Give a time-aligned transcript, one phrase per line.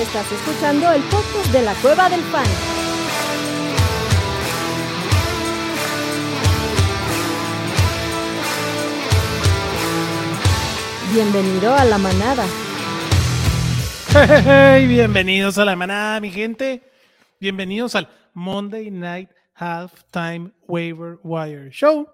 [0.00, 2.46] Estás escuchando el podcast de la Cueva del Fan.
[11.12, 12.46] Bienvenido a la manada.
[14.08, 16.82] Hey, bienvenidos a la manada, mi gente.
[17.38, 22.08] Bienvenidos al Monday Night Halftime Waiver Wire Show,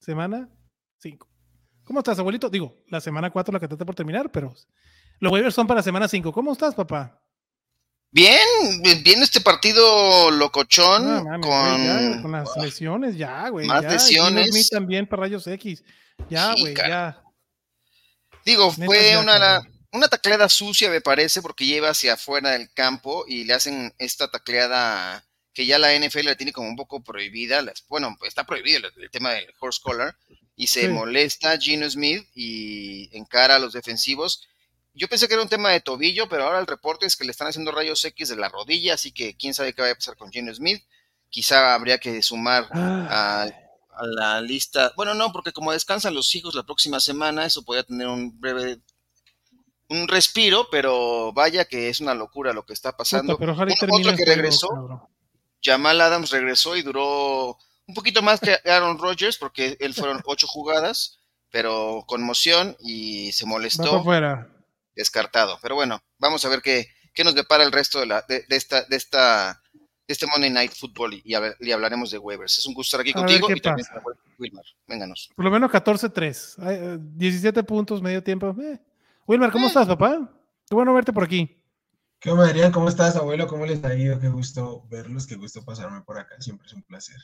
[0.00, 0.48] semana
[0.98, 1.28] 5.
[1.84, 2.50] ¿Cómo estás, abuelito?
[2.50, 4.52] Digo, la semana 4 la que trata por terminar, pero
[5.22, 6.32] los waivers son para la semana 5.
[6.32, 7.18] ¿Cómo estás, papá?
[8.10, 8.40] Bien,
[9.04, 13.66] bien este partido locochón No, con, güey, ya, con las lesiones, ya, güey.
[13.66, 13.90] Más ya.
[13.92, 14.50] lesiones.
[14.50, 15.82] Smith también para rayos X.
[16.28, 16.88] Ya, Sí, güey, cara.
[16.88, 17.22] ya.
[18.44, 23.44] Digo, fue una, una tacleada sucia, me parece, porque lleva hacia afuera del campo y
[23.44, 27.62] le hacen esta tacleada que ya la NFL la tiene como un poco prohibida.
[27.62, 30.16] las- Bueno, está prohibido el, el tema del horse collar
[30.56, 30.88] y se Sí.
[30.88, 34.48] molesta Gino Smith y encara a los defensivos.
[34.94, 37.30] Yo pensé que era un tema de tobillo, pero ahora el reporte es que le
[37.30, 40.16] están haciendo rayos X de la rodilla, así que quién sabe qué vaya a pasar
[40.16, 40.82] con Gino Smith.
[41.30, 43.42] Quizá habría que sumar Ah, a,
[44.02, 44.92] a la lista.
[44.96, 48.80] Bueno, no, porque como descansan los hijos la próxima semana, eso podría tener un breve
[49.88, 53.36] un respiro, pero vaya que es una locura lo que está pasando.
[53.38, 53.60] pero Un-
[54.00, 54.68] otro que regresó.
[55.62, 60.46] Jamal Adams regresó y duró un poquito más que Aaron Rodgers, porque él fueron ocho
[60.46, 61.18] jugadas,
[61.50, 64.48] pero conmoción y se Va molestó, afuera.
[64.94, 65.58] Descartado.
[65.62, 68.56] Pero bueno, vamos a ver qué, qué nos depara el resto de, la, de, de
[68.56, 69.58] esta, de esta
[70.04, 72.58] de este Monday Night Football y, y hab- y hablaremos de waivers.
[72.58, 73.86] Es un gusto estar aquí A contigo y también
[74.38, 74.64] Wilmar.
[74.88, 75.30] Vénganos.
[75.36, 76.54] Por lo menos 14-3.
[76.58, 78.54] Ay, eh, 17 puntos, medio tiempo.
[78.60, 78.80] Eh.
[79.28, 79.68] Wilmar, ¿cómo Eh.
[79.68, 80.28] estás, papá?
[80.68, 81.62] Qué bueno verte por aquí.
[82.18, 82.72] ¿Qué onda, Adrián?
[82.72, 83.46] ¿Cómo estás, abuelo?
[83.46, 84.18] ¿Cómo les ha ido?
[84.18, 86.34] Qué gusto verlos, qué gusto pasarme por acá.
[86.40, 87.16] Siempre es un placer.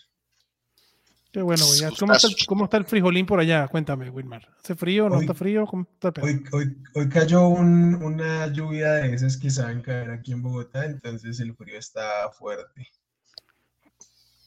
[1.30, 1.94] Qué bueno, güey.
[1.98, 2.28] ¿Cómo está.
[2.46, 3.68] ¿Cómo está el frijolín por allá?
[3.68, 4.48] Cuéntame, Wilmar.
[4.62, 5.08] ¿Hace frío?
[5.08, 5.66] ¿No Hoy- está frío?
[5.66, 6.24] ¿Cómo está el?
[6.24, 10.86] Hoy, hoy, hoy cayó un- una lluvia de esas que saben caer aquí en Bogotá,
[10.86, 12.88] entonces el frío está fuerte.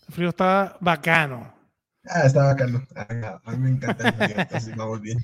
[0.08, 1.54] El frío está bacano.
[2.06, 2.86] Ah, está bacano.
[2.96, 5.20] Ah, A mí me encanta el frío, entonces vamos bien.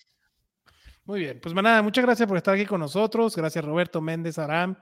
[1.06, 3.36] Muy bien, pues nada, muchas gracias por estar aquí con nosotros.
[3.36, 4.76] Gracias Roberto Méndez Aram.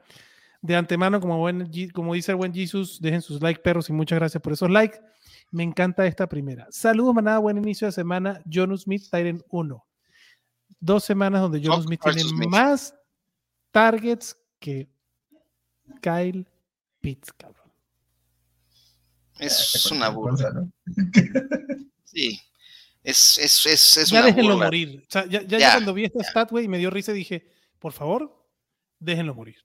[0.61, 4.17] De antemano, como, buen, como dice el buen Jesus, dejen sus like, perros, y muchas
[4.17, 4.99] gracias por esos likes.
[5.51, 6.67] Me encanta esta primera.
[6.69, 8.41] Saludos, manada, buen inicio de semana.
[8.51, 9.85] John Smith, Tyren 1.
[10.79, 12.50] Dos semanas donde John Smith tiene Smith.
[12.50, 12.94] más
[13.72, 14.89] targets que
[16.01, 16.45] Kyle
[17.01, 17.72] Pitts, cabrón.
[19.39, 20.51] Es una burla.
[20.51, 20.72] ¿no?
[22.05, 22.39] Sí.
[23.03, 24.66] Es, es, es, es ya una déjenlo burla.
[24.67, 25.03] morir.
[25.05, 27.16] O sea, ya, ya- ya Ya, cuando vi esta stat, güey, me dio risa y
[27.16, 28.47] dije, por favor,
[29.00, 29.57] déjenlo morir.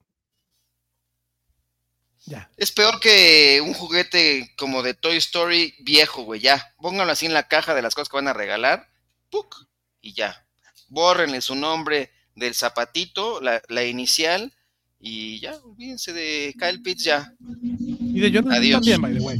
[2.26, 2.50] Ya.
[2.56, 6.40] Es peor que un juguete como de Toy Story viejo, güey.
[6.40, 6.74] Ya.
[6.80, 8.88] Pónganlo así en la caja de las cosas que van a regalar.
[9.30, 9.66] ¡Puc!
[10.00, 10.46] Y ya.
[10.88, 14.52] Bórrenle su nombre del zapatito, la, la inicial.
[14.98, 17.32] Y ya, olvídense de Kyle Pitts ya.
[17.40, 18.80] Y de Smith Adiós.
[18.80, 19.38] también, by the way.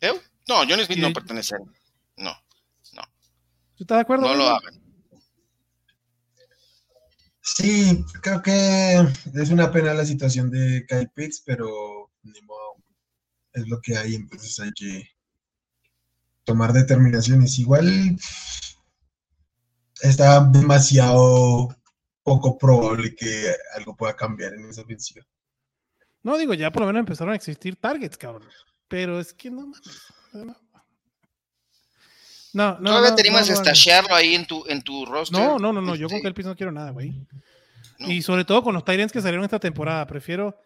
[0.00, 0.20] ¿Eh?
[0.48, 1.64] No, John Smith no pertenece a él.
[2.16, 2.36] No,
[3.76, 4.26] ¿Tú estás de acuerdo?
[4.26, 4.74] no lo hagan.
[7.56, 9.04] Sí, creo que
[9.34, 12.76] es una pena la situación de Kyle Pitts, pero ni modo,
[13.52, 15.08] es lo que hay, entonces hay que
[16.44, 17.58] tomar determinaciones.
[17.58, 18.16] Igual
[20.00, 21.76] está demasiado
[22.22, 25.26] poco probable que algo pueda cambiar en esa ofensiva.
[26.22, 28.48] No, digo, ya por lo menos empezaron a existir targets, cabrón.
[28.88, 29.72] Pero es que no
[30.32, 30.56] no,
[32.52, 32.76] no.
[32.78, 35.38] ¿Todavía no, animas no, a no, estashearlo ahí en tu, en tu roster?
[35.38, 35.94] No, no, no, no.
[35.96, 37.10] Yo con Este, Pitts no quiero nada, güey.
[37.98, 38.08] no.
[38.10, 40.06] Y sobre todo con los Tyrants que salieron esta temporada.
[40.06, 40.56] Prefiero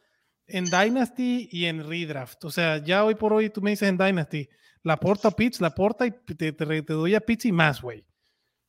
[0.47, 2.45] en Dynasty y en Redraft.
[2.45, 4.49] O sea, ya hoy por hoy tú me dices en Dynasty,
[4.83, 8.05] la porta Pitts, la porta y te, te, te doy a Pitts y más, güey.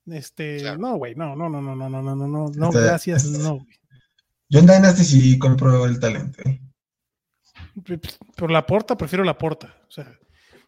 [0.06, 0.78] Este, Claro.
[0.80, 3.80] no, güey, no, no, no, no, no, no, no, no, no, no, gracias, no, güey.
[4.50, 6.42] Yo en Dynasty sí compro el talento.
[6.46, 6.62] ¿eh?
[8.36, 9.76] Por la porta, prefiero la porta.
[9.88, 10.12] O sea,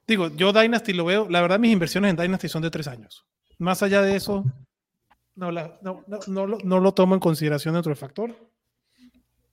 [0.07, 3.25] digo, yo Dynasty lo veo, la verdad mis inversiones en Dynasty son de tres años.
[3.57, 4.43] Más allá de eso,
[5.35, 8.35] no, no, no, no lo, no tomo en consideración dentro del factor.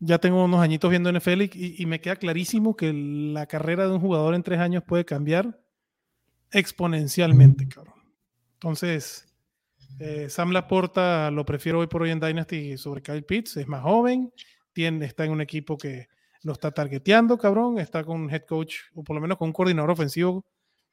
[0.00, 3.92] Ya tengo unos añitos viendo NFL y, y me queda clarísimo que la carrera de
[3.92, 5.60] un jugador en tres años puede cambiar
[6.50, 8.02] exponencialmente, cabrón.
[8.54, 9.32] Entonces,
[9.98, 13.56] eh, Sam Laporta lo prefiero hoy por hoy en Dynasty sobre Kyle Pitts.
[13.56, 14.32] Es más joven,
[14.72, 16.08] tiene, está en un equipo que
[16.42, 17.78] lo está targeteando, cabrón.
[17.78, 20.44] Está con un head coach, o por lo menos con un coordinador ofensivo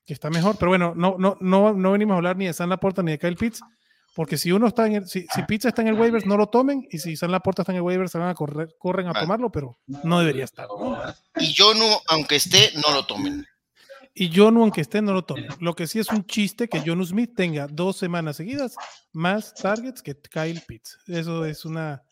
[0.05, 0.57] que está mejor.
[0.57, 3.19] Pero bueno, no, no, no, no venimos a hablar ni de Sam Laporta ni de
[3.19, 3.61] Kyle Pitts,
[4.15, 6.47] porque si uno está en el, si, si Pitts está en el waivers, no lo
[6.47, 9.13] tomen, y si Sam Laporta está en el waivers, se van a correr, corren a
[9.13, 10.67] tomarlo, pero no debería estar.
[10.67, 10.97] ¿no?
[11.37, 13.45] Y yo no, aunque esté, no lo tomen.
[14.13, 15.47] Y Jonu, aunque esté, no lo tome.
[15.61, 18.75] Lo que sí es un chiste que Jonu Smith tenga dos semanas seguidas
[19.13, 20.97] más targets que Kyle Pitts.
[21.07, 22.03] Eso es una.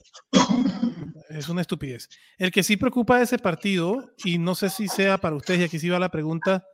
[1.29, 2.09] Es una estupidez.
[2.37, 5.63] El que sí preocupa de ese partido, y no sé si sea para ustedes, y
[5.63, 6.65] aquí sí va la pregunta,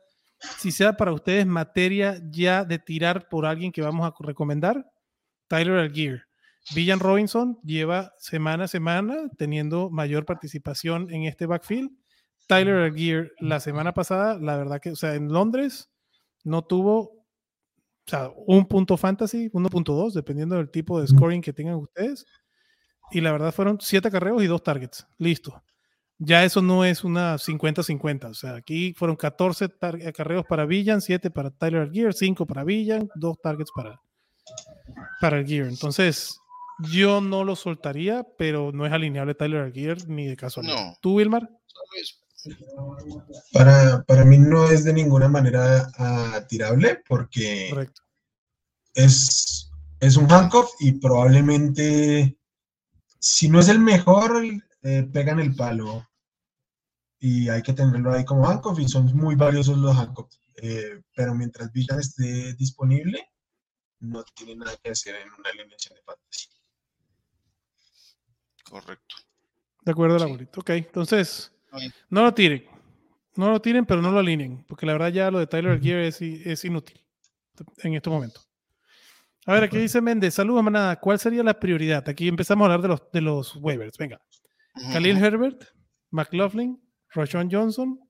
[0.58, 4.90] si sea para ustedes materia ya de tirar por alguien que vamos a recomendar,
[5.48, 6.24] Tyler Algier.
[6.74, 11.90] Villan Robinson lleva semana a semana teniendo mayor participación en este backfield.
[12.46, 15.90] Tyler Algier la semana pasada, la verdad que, o sea, en Londres
[16.42, 17.26] no tuvo, o
[18.06, 22.26] sea, un punto fantasy, 1.2, dependiendo del tipo de scoring que tengan ustedes.
[23.10, 25.06] Y la verdad fueron siete carreos y dos targets.
[25.18, 25.62] Listo.
[26.18, 28.30] Ya eso no es una 50-50.
[28.30, 29.68] O sea, aquí fueron 14
[30.14, 34.00] carreos para Villan, 7 para Tyler Algier, 5 para Villan, 2 targets para,
[35.20, 35.66] para Algier.
[35.66, 36.40] Entonces,
[36.78, 40.74] yo no lo soltaría, pero no es alineable Tyler Algier ni de casualidad.
[40.74, 40.96] No.
[41.00, 41.48] ¿Tú, Wilmar?
[43.52, 47.88] Para, para mí no es de ninguna manera uh, tirable porque
[48.94, 52.36] Es, es un handcuff y probablemente,
[53.24, 54.44] si no es el mejor,
[54.82, 56.06] eh, pegan el palo.
[57.18, 60.38] Y hay que tenerlo ahí como handcuff y son muy valiosos los handcuffs.
[60.56, 63.26] Eh, pero mientras Villan esté disponible,
[64.00, 66.48] no tiene nada que hacer en una alineación de fantasy.
[68.62, 69.16] Correcto.
[69.86, 70.48] De acuerdo, la sí.
[70.56, 71.50] Ok, entonces,
[72.10, 72.66] no lo tiren.
[73.36, 76.00] No lo tiren, pero no lo alineen, porque la verdad ya lo de Tyler Gear
[76.00, 77.02] es, es inútil
[77.78, 78.42] en este momento.
[79.46, 82.08] A ver, aquí dice Méndez, saludos manada, ¿cuál sería la prioridad?
[82.08, 84.18] Aquí empezamos a hablar de los, de los waivers, venga.
[84.92, 85.64] Khalil Herbert,
[86.10, 88.00] McLaughlin, Roshan Johnson.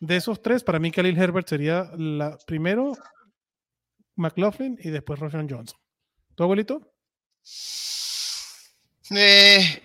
[0.00, 2.92] De esos tres, para mí Khalil Herbert sería la primero,
[4.16, 5.78] McLaughlin y después Roshan Johnson.
[6.34, 6.92] ¿Tu abuelito?
[9.10, 9.82] Eh,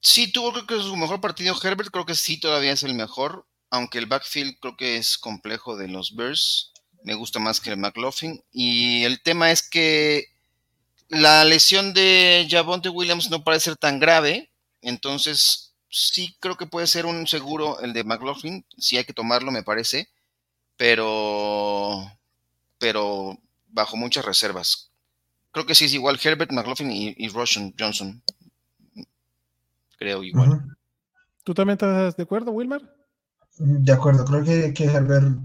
[0.00, 3.46] sí, tuvo creo que su mejor partido Herbert, creo que sí todavía es el mejor,
[3.70, 6.72] aunque el backfield creo que es complejo de los Bears,
[7.08, 8.42] me gusta más que el McLaughlin.
[8.52, 10.26] Y el tema es que
[11.08, 14.50] la lesión de Javonte Williams no parece ser tan grave,
[14.82, 19.50] entonces sí creo que puede ser un seguro el de McLaughlin, sí hay que tomarlo
[19.50, 20.10] me parece,
[20.76, 22.12] pero
[22.78, 23.38] pero
[23.68, 24.90] bajo muchas reservas.
[25.50, 28.22] Creo que sí es igual Herbert, McLaughlin y, y Roshan Johnson.
[29.96, 30.76] Creo igual.
[31.42, 32.82] ¿Tú también estás de acuerdo, Wilmar?
[33.56, 35.38] De acuerdo, creo que, que Herbert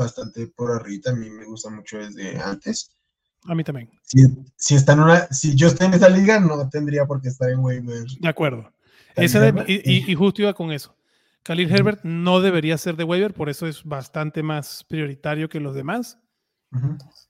[0.00, 2.90] bastante por arriba, a mí me gusta mucho desde antes.
[3.44, 3.90] A mí también.
[4.02, 4.26] Si,
[4.56, 7.48] si, está en una, si yo estoy en esa liga, no tendría por qué estar
[7.50, 8.04] en waiver.
[8.20, 8.72] De acuerdo.
[9.16, 10.96] Ese de, y, y, justo iba con eso.
[11.42, 15.74] Khalil Herbert no debería ser de waiver, por eso es bastante más prioritario que los
[15.74, 16.18] demás.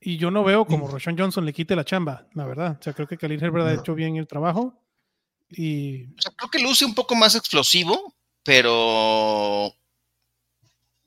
[0.01, 2.77] Y yo no veo como Roshan Johnson le quite la chamba, la verdad.
[2.79, 4.79] O sea, creo que Khalil Herbert ha hecho bien el trabajo.
[5.49, 6.05] Y...
[6.05, 8.15] O sea, creo que luce un poco más explosivo,
[8.45, 9.73] pero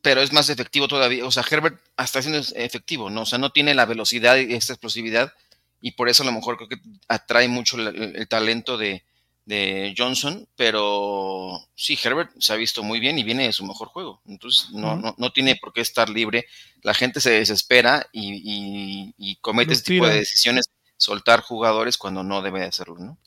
[0.04, 1.26] pero es más efectivo todavía.
[1.26, 3.22] O sea, Herbert hasta siendo efectivo, ¿no?
[3.22, 5.34] O sea, no tiene la velocidad y esta explosividad,
[5.82, 6.78] y por eso a lo mejor creo que
[7.08, 9.04] atrae mucho el, el talento de,
[9.46, 13.88] de Johnson, pero sí, Herbert se ha visto muy bien y viene de su mejor
[13.90, 14.22] juego.
[14.26, 16.46] Entonces, no, no, no tiene por qué estar libre.
[16.82, 22.42] La gente se desespera y, y, comete este tipo de decisiones, soltar jugadores cuando no
[22.42, 23.18] debe de hacerlo, ¿no?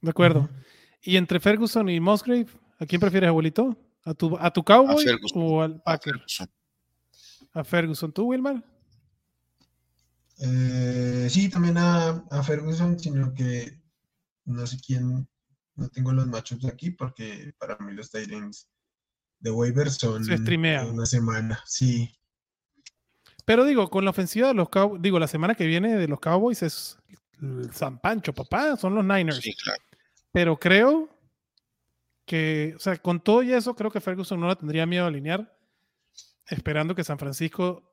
[0.00, 0.48] De acuerdo.
[1.02, 2.46] ¿Y entre Ferguson y Musgrave,
[2.78, 3.76] a quién prefieres, abuelito?
[4.04, 5.04] ¿A tu, a tu Cowboy
[5.34, 6.14] o al Packer?
[6.14, 6.50] A Ferguson.
[7.52, 8.12] ¿A Ferguson?
[8.12, 8.64] ¿Tú, Wilmar?
[10.38, 13.80] Eh, sí, también a, a Ferguson, sino que
[14.44, 15.28] no sé quién,
[15.76, 18.68] no tengo los matchups aquí porque para mí los Titans
[19.38, 20.24] de waiver son
[20.90, 22.16] una semana, sí.
[23.44, 26.20] Pero digo, con la ofensiva de los Cowboys, digo, la semana que viene de los
[26.20, 26.96] Cowboys es
[27.72, 29.38] San Pancho, papá, son los Niners.
[29.38, 29.82] Sí, claro.
[30.32, 31.08] Pero creo
[32.24, 35.08] que, o sea, con todo y eso, creo que Ferguson no la tendría miedo a
[35.08, 35.56] alinear,
[36.46, 37.92] esperando que San Francisco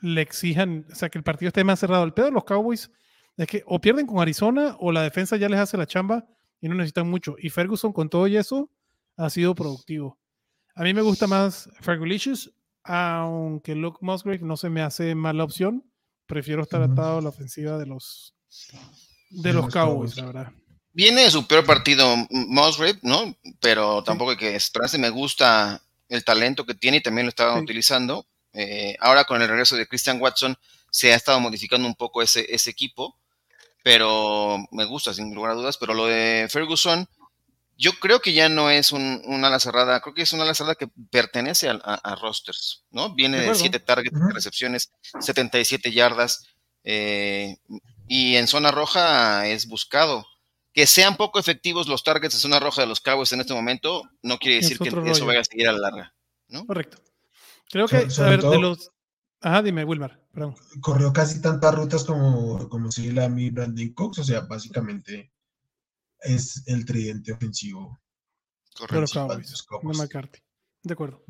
[0.00, 2.04] le exijan, o sea, que el partido esté más cerrado.
[2.04, 2.90] El pedo de los Cowboys
[3.36, 6.26] es que o pierden con Arizona o la defensa ya les hace la chamba
[6.60, 7.36] y no necesitan mucho.
[7.38, 8.70] Y Ferguson con todo y eso
[9.16, 10.18] ha sido productivo.
[10.74, 12.52] A mí me gusta más Fergalicious,
[12.82, 15.84] aunque Luke Musgrave no se me hace mala opción.
[16.26, 18.34] Prefiero estar atado a la ofensiva de los
[19.30, 20.52] de los Cowboys, la verdad.
[20.94, 23.36] Viene de su peor partido Musgrave, ¿no?
[23.60, 24.96] Pero tampoco hay que esperarse.
[24.96, 27.64] Me gusta el talento que tiene y también lo estaban sí.
[27.64, 28.26] utilizando.
[28.54, 30.56] Eh, ahora con el regreso de Christian Watson
[30.90, 33.18] se ha estado modificando un poco ese, ese equipo
[33.84, 35.76] pero me gusta sin lugar a dudas.
[35.76, 37.06] Pero lo de Ferguson,
[37.76, 40.54] yo creo que ya no es un, un ala cerrada, creo que es una ala
[40.54, 43.14] cerrada que pertenece a, a, a rosters, ¿no?
[43.14, 44.32] Viene de 7 targets, uh -huh.
[44.32, 46.46] recepciones, 77 yardas,
[46.82, 47.58] eh,
[48.08, 50.26] y en zona roja es buscado.
[50.74, 54.02] Que sean poco efectivos los targets en zona roja de los Cowboys en este momento,
[54.22, 55.12] no quiere decir que rollo.
[55.12, 56.14] eso vaya a seguir a la larga,
[56.48, 56.66] ¿no?
[56.66, 56.98] Correcto.
[57.70, 58.90] Creo que, so, a ver, todo, de los...
[59.40, 60.56] Ajá, dime, Wilmar, perdón.
[60.80, 65.32] Corrió casi tantas rutas como, como si la mi Brandon Cooks, o sea, básicamente
[66.20, 68.00] es el tridente ofensivo.
[68.90, 69.22] de los Correcto.
[69.22, 69.98] de Cowboys, los de Cowboys.
[69.98, 70.40] McCarthy.
[70.82, 71.24] De acuerdo.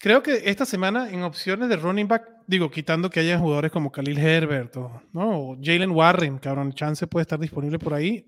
[0.00, 3.92] Creo que esta semana en opciones de running back, digo, quitando que haya jugadores como
[3.92, 5.38] Khalil Herbert o, ¿no?
[5.38, 8.26] o Jalen Warren, cabrón, chance puede estar disponible por ahí.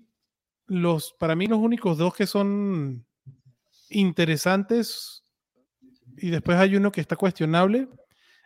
[0.67, 3.07] Los, para mí los únicos dos que son
[3.89, 5.23] interesantes
[6.17, 7.87] y después hay uno que está cuestionable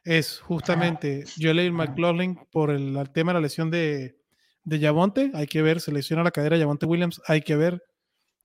[0.06, 4.16] es justamente Joel McLaughlin por el, el tema de la lesión de,
[4.64, 5.32] de Yavonte.
[5.34, 7.84] Hay que ver, se lesiona la cadera Yavonte Williams, hay que ver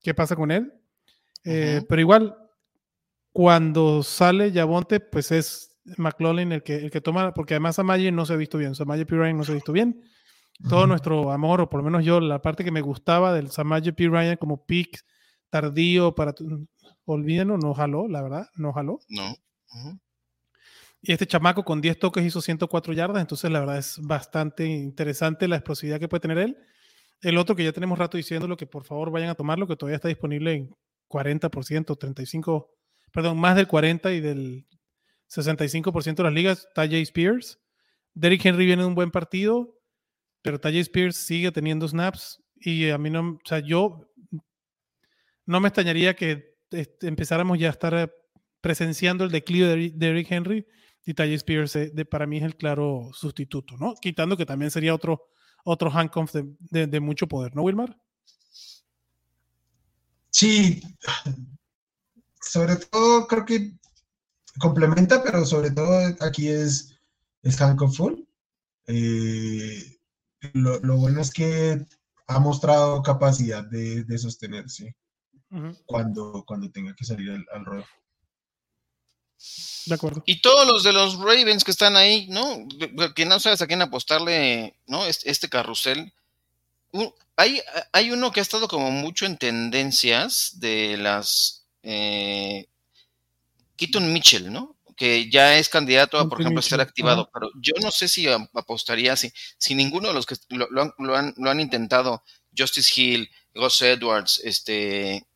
[0.03, 0.73] qué pasa con él.
[1.45, 1.87] Eh, Ujú.
[1.87, 2.37] Pero igual,
[3.33, 8.27] cuando sale Yavonte, pues es McLaughlin el que, el que toma, porque además Samaje no
[8.27, 9.17] se ha visto bien, Samaje P.
[9.17, 10.03] Ryan no se ha visto bien.
[10.69, 10.89] Todo Ujú.
[10.89, 14.09] nuestro amor, o por lo menos yo, la parte que me gustaba del Samaje P.
[14.09, 15.01] Ryan como pick
[15.51, 16.35] tardío para...
[17.05, 19.01] Olvídenlo, no jaló, la verdad, no jaló.
[19.09, 19.31] No.
[19.31, 19.99] Ujú.
[21.01, 25.49] Y este chamaco con 10 toques hizo 104 yardas, entonces la verdad es bastante interesante
[25.49, 26.57] la explosividad que puede tener él.
[27.23, 29.97] El otro que ya tenemos rato diciéndolo, que por favor vayan a tomarlo, que todavía
[29.97, 30.71] está disponible en
[31.09, 32.67] 40%, 35%,
[33.13, 34.67] perdón, más del 40% y del
[35.29, 37.59] 65% de las ligas, Tajay Spears.
[38.15, 39.79] Derrick Henry viene de un buen partido,
[40.43, 44.09] pero Tajay Spears sigue teniendo snaps y a mí no, o sea, yo
[45.47, 48.15] no me extrañaría que este, empezáramos ya a estar
[48.61, 50.67] presenciando el declive de Derrick- Henry
[51.05, 53.95] y Tajay Spears eh, de, para mí es el claro sustituto, ¿no?
[54.01, 55.29] Quitando que también sería otro,
[55.65, 57.97] otro handcuff de- de mucho poder, ¿no, Wilmar?
[60.31, 60.81] Sí,
[62.43, 63.73] sobre todo creo que
[64.59, 66.99] complementa, pero sobre todo aquí es,
[67.43, 67.59] es
[67.97, 68.21] full.
[68.87, 69.99] Eh,
[70.53, 71.87] lo, lo bueno es que
[72.27, 74.95] ha mostrado capacidad de, de sostenerse
[75.87, 77.87] cuando, cuando tenga que salir al, al ruedo.
[79.87, 80.23] De acuerdo.
[80.27, 82.67] Y todos los de los Ravens que están ahí, ¿no?
[83.15, 85.05] Que no sabes a quién apostarle, ¿no?
[85.05, 86.13] Este, este carrusel.
[86.93, 87.61] Un- hay,
[87.93, 92.67] hay uno que ha estado como mucho en tendencias de las eh,
[93.77, 94.77] Keaton Mitchell, ¿no?
[94.97, 98.09] Que ya es candidato a, por Keaton ejemplo, a ser activado, pero yo no sé
[98.09, 101.61] si apostaría si, si ninguno de los que lo, lo han, lo han- lo han
[101.61, 102.23] intentado,
[102.57, 105.27] Justice Hill, Gus Edwards, este,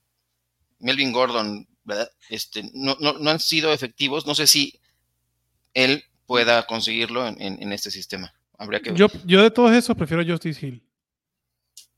[0.78, 2.10] Melvin Gordon, ¿verdad?
[2.28, 4.26] Este, no, no, no han sido efectivos.
[4.26, 4.78] No sé si
[5.74, 8.32] él pueda conseguirlo en, en- en este sistema.
[8.58, 8.98] Habría que ver.
[8.98, 10.82] Yo, yo de todos esos prefiero Justice Hill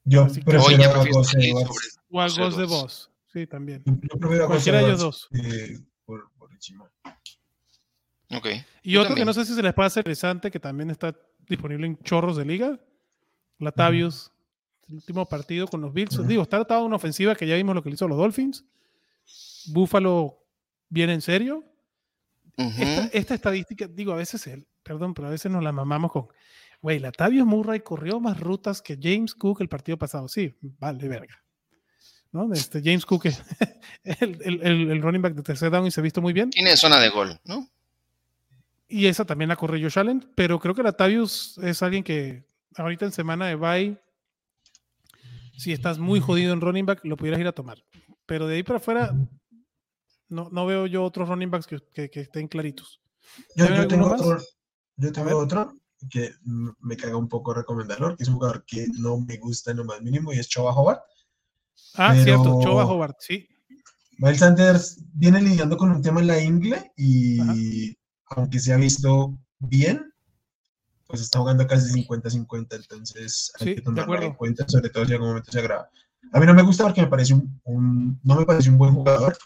[0.05, 1.99] Yo Así prefiero Oye, a Gus Edwards.
[2.11, 3.11] o a Gus de Edwards.
[3.39, 3.83] Sí, también.
[3.87, 5.29] Yo Cualquiera de ellos dos.
[5.33, 6.91] eh, por, por encima.
[8.31, 8.47] Ok.
[8.83, 11.17] Y Yo otro que no sé si se les puede hacer interesante, que también está
[11.49, 12.79] disponible en chorros de liga,
[13.59, 14.33] Latavius,
[14.89, 16.27] el último partido con los Bills.
[16.27, 18.65] Digo, está tratado una ofensiva que ya vimos lo que le hizo a los Dolphins.
[19.67, 20.45] Buffalo
[20.89, 21.65] viene en serio.
[23.13, 26.27] Esta estadística, digo, a veces, el, perdón, pero a veces nos la mamamos con,
[26.83, 30.27] güey, Latavius Murray corrió más rutas que James Cook el partido pasado.
[30.27, 31.41] Sí, vale, verga.
[32.33, 32.53] ¿No?
[32.53, 33.43] Este, James Cook es
[34.05, 36.51] el, el- el- el running back de tercer down y se ha visto muy bien.
[36.51, 37.69] Tiene zona de gol, ¿no?
[38.89, 42.45] Y esa también la corre Josh Allen, pero creo que Latavius es alguien que
[42.77, 43.99] ahorita en semana de bye,
[45.57, 47.83] si estás muy jodido en running back, lo pudieras ir a tomar.
[48.27, 49.15] Pero de ahí para afuera,
[50.29, 53.01] no, no veo yo otros running backs que, que- que estén claritos.
[53.57, 54.39] Yo, ¿Tienen yo tengo otro,
[54.97, 55.75] yo tengo otro
[56.11, 56.33] que
[56.81, 59.85] me caga un poco recomendarlo, que es un jugador que no me gusta en lo
[59.85, 61.01] más mínimo y es Choba Howard.
[61.95, 63.47] Ah, Pero- cierto, Choba Hobart, sí.
[64.19, 67.55] Miles Sanders viene lidiando con un tema en la ingle y Ajá.
[68.37, 70.13] aunque se ha visto bien,
[71.07, 75.11] pues está jugando casi 50-50, entonces hay Sí, que tomarlo en cuenta, sobre todo si
[75.11, 75.89] en algún momento se agrava.
[76.33, 78.93] A mí no me gusta porque me parece un, un- no me parece un buen
[78.93, 79.37] jugador,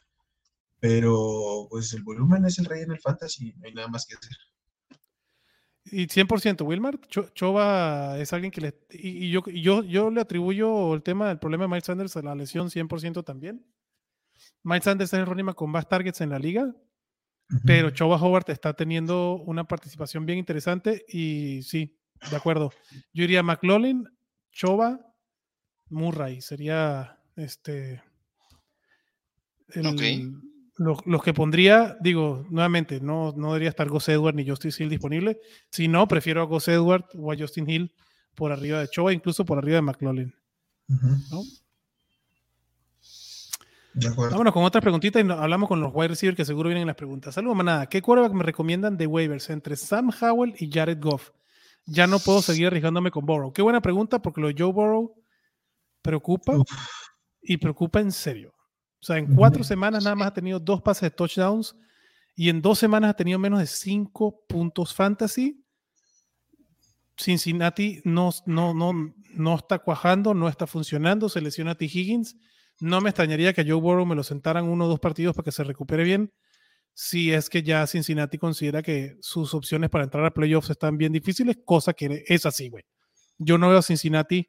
[0.81, 4.15] pero pues el volumen es el rey en el fantasy, no hay nada más que
[4.17, 4.37] hacer.
[5.93, 8.75] Y 100% Wilmar, Cho- Choba es alguien que le...
[8.91, 12.23] Y, y yo, yo, yo le atribuyo el tema del problema de Miles Sanders a
[12.23, 13.65] la lesión 100% también.
[14.63, 16.75] Miles Sanders es el running back con más targets en la liga,
[17.67, 21.95] pero Choba Howard está teniendo una participación bien interesante y sí,
[22.31, 22.73] de acuerdo.
[23.13, 24.09] Yo iría McLaughlin,
[24.51, 24.99] Choba,
[25.91, 28.03] Murray, sería este
[29.69, 30.01] el- Ok.
[30.77, 34.89] Lo- los que pondría, digo, nuevamente, no, no debería estar Gus Edward ni Justin Hill
[34.89, 35.39] disponible.
[35.71, 37.95] Si no, prefiero a Gus Edward o a Justin Hill
[38.35, 40.35] por arriba de Choba, incluso por arriba de McLaughlin.
[40.89, 41.09] Ujú.
[41.31, 41.43] ¿no?
[43.95, 44.09] De.
[44.09, 46.97] Vámonos con otras preguntitas y hablamos con los wide receivers que seguro vienen en las
[46.97, 47.35] preguntas.
[47.35, 47.87] Saludos, manada.
[47.87, 51.31] ¿Qué quarterback me recomiendan de waivers entre Sam Howell y Jared Goff?
[51.85, 53.53] Ya no puedo seguir arriesgándome con Burrow.
[53.53, 55.15] Qué buena pregunta porque lo de Joe Burrow
[56.01, 56.71] preocupa Uf.
[57.43, 58.55] y preocupa en serio.
[59.03, 61.75] O sea, en cuatro semanas nada más ha tenido dos pases de touchdowns
[62.37, 65.61] y en dos semanas ha tenido menos de cinco puntos fantasy.
[67.19, 71.87] Cincinnati no, no, no, no está cuajando, no está funcionando, se lesiona a T.
[71.87, 72.37] Higgins.
[72.79, 75.45] No me extrañaría que a Joe Burrow me lo sentaran uno o dos partidos para
[75.45, 76.33] que se recupere bien.
[76.95, 81.13] Si es que ya Cincinnati considera que sus opciones para entrar a playoffs están bien
[81.13, 82.85] difíciles, cosa que es así, güey.
[83.37, 84.49] Yo no veo a Cincinnati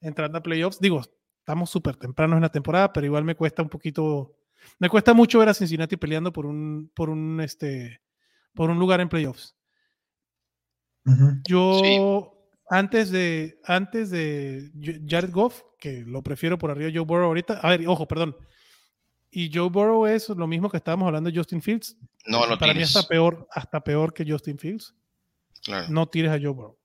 [0.00, 0.80] entrando a playoffs.
[0.80, 1.02] Digo,
[1.42, 4.36] estamos súper tempranos en la temporada, pero igual me cuesta un poquito,
[4.78, 8.00] me cuesta mucho ver a Cincinnati peleando por un, por un, este,
[8.54, 9.56] por un lugar en playoffs.
[11.48, 14.70] Yo, antes de, antes de
[15.04, 18.36] Jared Goff, que lo prefiero por arriba de Joe Burrow ahorita, a ver, ojo, perdón.
[19.32, 21.96] Y Joe Burrow es lo mismo que estábamos hablando de Justin Fields.
[22.26, 24.94] No, no Para mí hasta peor, hasta peor que Justin Fields.
[25.64, 25.88] Claro.
[25.88, 26.78] No tires a Joe Burrow.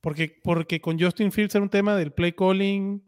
[0.00, 3.02] Porque, porque con Justin Fields era un tema del play calling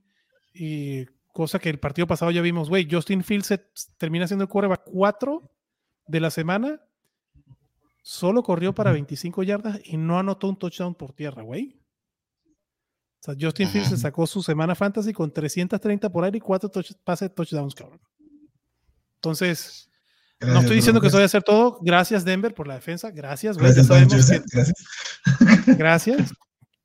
[0.54, 3.58] y cosa que el partido pasado ya vimos, güey, Justin Fields se
[3.98, 5.50] termina siendo el quarterback 4
[6.06, 6.80] de la semana
[8.04, 11.80] solo corrió para 25 yardas y no anotó un touchdown por tierra, güey.
[13.20, 16.70] O sea, Justin Fields se sacó su semana fantasy con 330 por aire y 4
[17.02, 18.00] pases touchdowns, cabrón.
[19.14, 19.90] Entonces,
[20.40, 21.78] no estoy diciendo que eso vaya a hacer todo.
[21.80, 23.10] Gracias, Denver, por la defensa.
[23.10, 23.72] Gracias, güey.
[23.72, 24.74] Gracias, gracias.
[25.78, 26.34] gracias.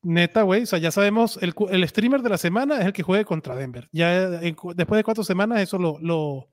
[0.01, 0.63] Neta, güey.
[0.63, 3.55] O sea, ya sabemos, el, el, streamer de la semana es el que juegue contra
[3.55, 3.89] Denver.
[3.91, 6.49] Ya después de cuatro semanas, eso lo, lo,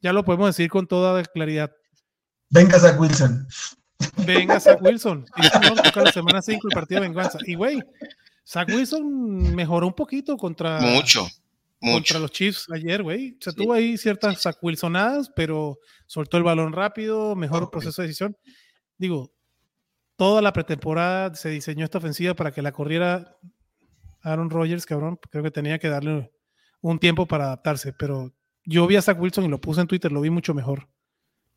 [0.00, 1.72] ya lo podemos decir con toda claridad.
[2.50, 3.46] Venga, Zach Wilson.
[4.26, 5.24] Venga, Zach Wilson.
[5.36, 7.38] Y no, toca la semana 5 el partido de venganza.
[7.46, 7.82] Y, güey,
[8.46, 10.80] Zach Wilson mejoró un poquito contra.
[10.80, 11.28] Mucho.
[11.80, 11.94] Mucho.
[11.94, 13.32] Contra los Chiefs ayer, güey.
[13.32, 13.58] O sea, sí.
[13.58, 17.72] tuvo ahí ciertas Zach Wilsonadas, pero soltó el balón rápido, mejor okay.
[17.72, 18.36] proceso de decisión.
[18.96, 19.33] Digo,
[20.16, 23.36] toda la pretemporada se diseñó esta ofensiva para que la corriera
[24.22, 25.18] Aaron Rodgers, cabrón.
[25.30, 26.32] Creo que tenía que darle
[26.80, 30.10] un tiempo para adaptarse, pero yo vi a Zach Wilson y lo puse en Twitter,
[30.12, 30.88] lo vi mucho mejor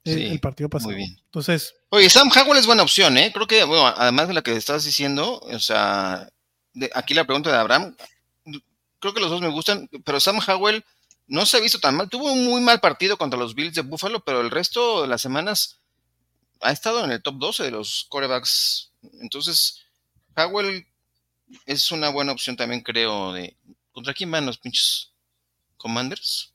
[0.03, 0.91] el, el partido pasado.
[0.91, 1.17] Muy bien.
[1.25, 1.75] Entonces.
[1.89, 3.31] Oye, Sam Howell es buena opción, ¿eh?
[3.33, 6.29] Creo que, bueno, además de la que estás diciendo, o sea,
[6.73, 7.95] de, aquí la pregunta de Abraham,
[8.99, 10.83] creo que los dos me gustan, pero Sam Howell
[11.27, 12.09] no se ha visto tan mal.
[12.09, 15.21] Tuvo un muy mal partido contra los Bills de Buffalo, pero el resto de las
[15.21, 15.79] semanas
[16.61, 18.91] ha estado en el top 12 de los corebacks.
[19.21, 19.79] Entonces,
[20.35, 20.85] Howell
[21.65, 23.55] es una buena opción también, creo, de...
[23.91, 25.11] ¿Contra quién van los pinches
[25.77, 26.53] Commanders?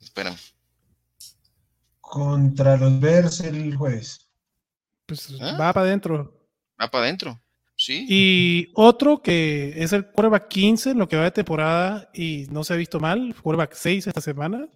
[0.00, 0.36] Espera.
[2.00, 4.28] Contra los Bears el jueves.
[5.06, 5.56] Pues ¿Ah?
[5.58, 6.48] va para adentro.
[6.80, 7.40] Va para adentro.
[7.76, 8.06] Sí.
[8.08, 12.64] Y otro que es el quarterback 15 en lo que va de temporada y no
[12.64, 14.68] se ha visto mal, quarterback 6 esta semana.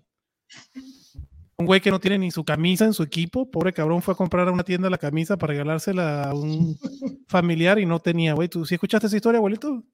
[1.61, 4.17] Un güey que no tiene ni su camisa en su equipo, pobre cabrón, fue a
[4.17, 6.79] comprar a una tienda la camisa para regalársela a un
[7.29, 8.49] familiar y no tenía, güey.
[8.49, 9.85] ¿Tú sí escuchaste esa historia, abuelito?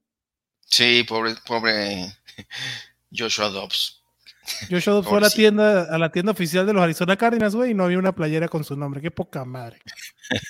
[0.64, 2.06] Sí, pobre, pobre
[3.12, 4.00] Joshua Dobbs.
[4.70, 7.72] Joshua Dobbs fue a la tienda, a la tienda oficial de los Arizona Cardinals, güey,
[7.72, 9.00] y no había una playera con su nombre.
[9.00, 9.80] Qué poca madre.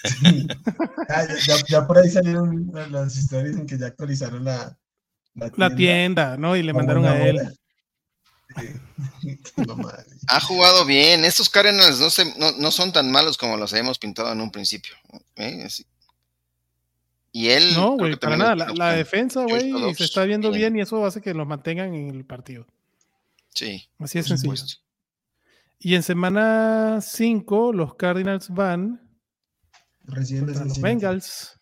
[0.04, 0.46] Sí.
[1.08, 4.76] Ya, ya, ya, por ahí salieron las historias en que ya actualizaron la,
[5.34, 6.56] la, tienda, la tienda ¿no?
[6.56, 7.38] Y le mandaron a él.
[10.28, 11.24] ha jugado bien.
[11.24, 14.50] Estos Cardinals no, se, no, no, son tan malos como los habíamos pintado en un
[14.50, 14.94] principio.
[15.36, 15.68] ¿eh?
[17.32, 17.74] Y él.
[17.74, 18.56] No, güey, para nada.
[18.56, 20.72] La, la defensa, güey, se está viendo bien.
[20.72, 22.66] bien y eso hace que los mantengan en el partido.
[23.54, 23.88] Sí.
[23.98, 24.56] Así es sencillo.
[24.56, 24.86] Supuesto.
[25.78, 29.02] Y en semana 5, los Cardinals van.
[30.04, 31.58] Recién los Bengals.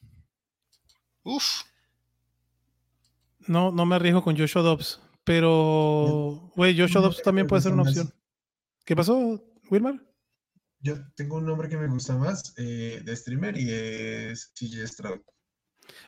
[1.22, 1.62] Uf.
[3.40, 5.00] No, no me arriesgo con Joshua Dobbs.
[5.24, 8.12] Pero, güey, Joshua Dobbs también puede ser una opción.
[8.84, 10.00] ¿Qué pasó, Wilmar?
[10.80, 15.20] Yo tengo un nombre que me gusta más eh, de streamer y es CJ Stroud.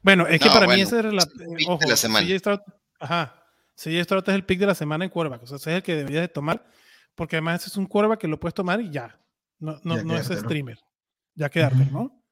[0.02, 1.22] Bueno, es que no, para bueno, mí ese era la.
[1.22, 2.26] Eh, ojo, la semana.
[2.26, 2.60] CJ Stroud.
[3.00, 3.42] Ajá.
[3.76, 5.42] CJ Stroud es el pick de la semana en quarterback.
[5.44, 6.66] O sea, ese es el que deberías de tomar.
[7.14, 9.18] Porque además es un quarterback que lo puedes tomar y ya.
[9.58, 10.76] No, no, ya no es streamer.
[10.76, 10.86] ¿no?
[11.34, 11.92] Ya quedarte, uh -huh.
[11.92, 12.24] ¿no?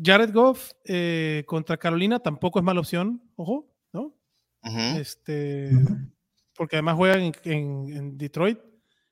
[0.00, 3.20] Jared Goff eh, contra Carolina tampoco es mala opción.
[3.34, 4.14] Ojo, ¿no?
[4.62, 5.00] Uh -huh.
[5.00, 6.11] Este, uh -huh.
[6.54, 8.58] Porque además juegan en, en, en, Detroit.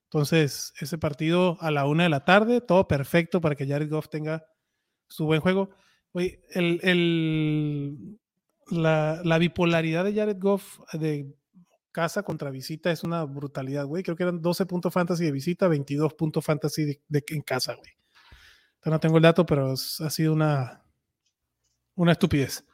[0.05, 4.09] Entonces, ese partido a la una de la tarde, todo perfecto para que Jared Goff
[4.09, 4.45] tenga
[5.09, 5.71] su buen juego.
[6.13, 8.19] Oye, el, el,
[8.71, 11.33] la, la, bipolaridad de Jared Goff de
[11.93, 14.03] casa contra visita es una brutalidad, güey.
[14.03, 17.75] Creo que eran 12 puntos fantasy de visita, 22 puntos fantasy de, de, en casa,
[17.75, 17.91] güey.
[18.85, 20.83] No tengo el dato, pero ha sido una,
[21.95, 22.65] una estupidez.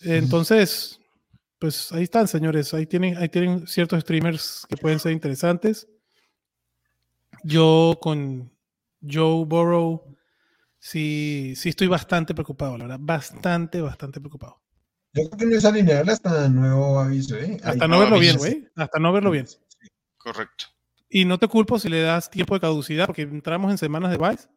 [0.00, 1.00] Entonces,
[1.58, 2.72] pues ahí están, señores.
[2.74, 5.88] Ahí tienen, ahí tienen ciertos streamers que pueden ser interesantes.
[7.44, 8.52] Yo con
[9.00, 10.16] Joe Burrow
[10.78, 12.98] sí, sí estoy bastante preocupado, la verdad.
[13.00, 14.60] Bastante, bastante preocupado.
[15.14, 17.58] Yo creo que no es alineable hasta nuevo aviso, ¿eh?
[17.62, 18.68] Hasta Hay no verlo bien, güey.
[18.76, 19.46] Hasta no verlo bien.
[20.16, 20.66] Correcto.
[21.08, 24.18] Y no te culpo si le das tiempo de caducidad, porque entramos en semanas de
[24.18, 24.48] Vice.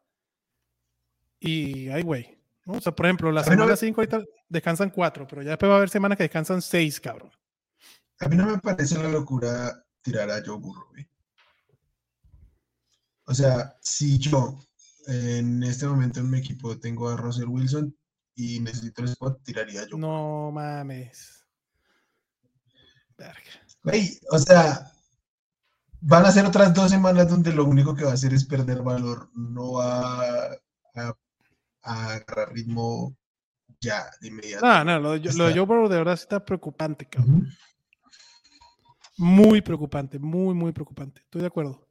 [1.40, 2.41] Y, ay, güey.
[2.66, 2.74] ¿No?
[2.74, 4.02] O sea, por ejemplo, la A mí no semana me- 5
[4.50, 7.32] descansan 4, pero ya después va a haber semanas que descansan 6, cabrón.
[8.20, 11.08] A mí no me parece una locura tirar a Joe Burrow, güey.
[13.26, 14.60] O sea, si yo
[15.08, 17.96] en este momento en mi equipo tengo a Russell Wilson
[18.36, 20.10] y necesito el spot, tiraría a Joe Burrow.
[20.46, 21.46] No mames.
[23.18, 23.42] Verga.
[23.84, 24.92] Güey, o sea,
[26.02, 28.82] van a ser otras dos semanas donde lo único que va a hacer es perder
[28.84, 30.58] valor, no va a,
[30.96, 31.18] a
[31.84, 33.16] agarrar ritmo
[33.80, 34.66] ya de inmediato.
[34.66, 37.48] No, no, lo de, lo de Joe Burrow de verdad sí está preocupante, cabrón.
[39.18, 41.22] Muy preocupante, muy, muy preocupante.
[41.22, 41.88] Estoy de acuerdo.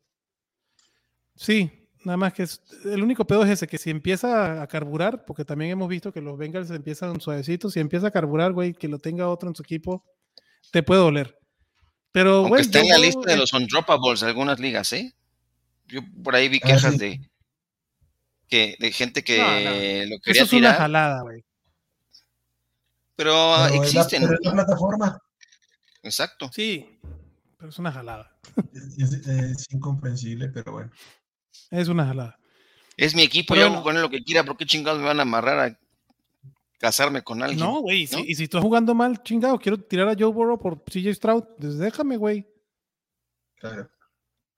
[1.36, 1.70] Sí,
[2.04, 5.44] nada más que es- el único pedo es ese, que si empieza a carburar, porque
[5.44, 8.98] también hemos visto que los Bengals empiezan suavecitos, si empieza a carburar, güey, que lo
[8.98, 10.04] tenga otro en su equipo,
[10.72, 11.36] te puede doler.
[12.12, 15.14] Pero, Aunque güey, está en la lista de es- los undroppables de algunas ligas, ¿eh?
[15.86, 16.98] Yo por ahí vi Ah, quejas sí.
[16.98, 17.29] de
[18.50, 21.44] que de gente que No, lo Eso quería es una jalada, güey.
[23.16, 23.32] pero
[23.68, 24.22] Pero es la- existen.
[24.22, 25.22] pero es la plataforma.
[26.02, 26.50] Exacto.
[26.52, 26.98] Sí,
[27.56, 28.36] pero es una jalada.
[28.74, 30.90] Es, es- es incomprensible, pero bueno.
[31.70, 32.38] Es una jalada.
[32.96, 35.06] Es mi equipo, Pero yo hago con él lo que quiera, ¿por qué chingados me
[35.06, 35.78] van a amarrar a
[36.78, 37.60] casarme con alguien?
[37.60, 41.14] No, güey, y si estás jugando mal, chingado, quiero tirar a Joe Burrow por CJ
[41.14, 42.46] Stroud, pues déjame, güey,
[43.56, 43.88] Claro.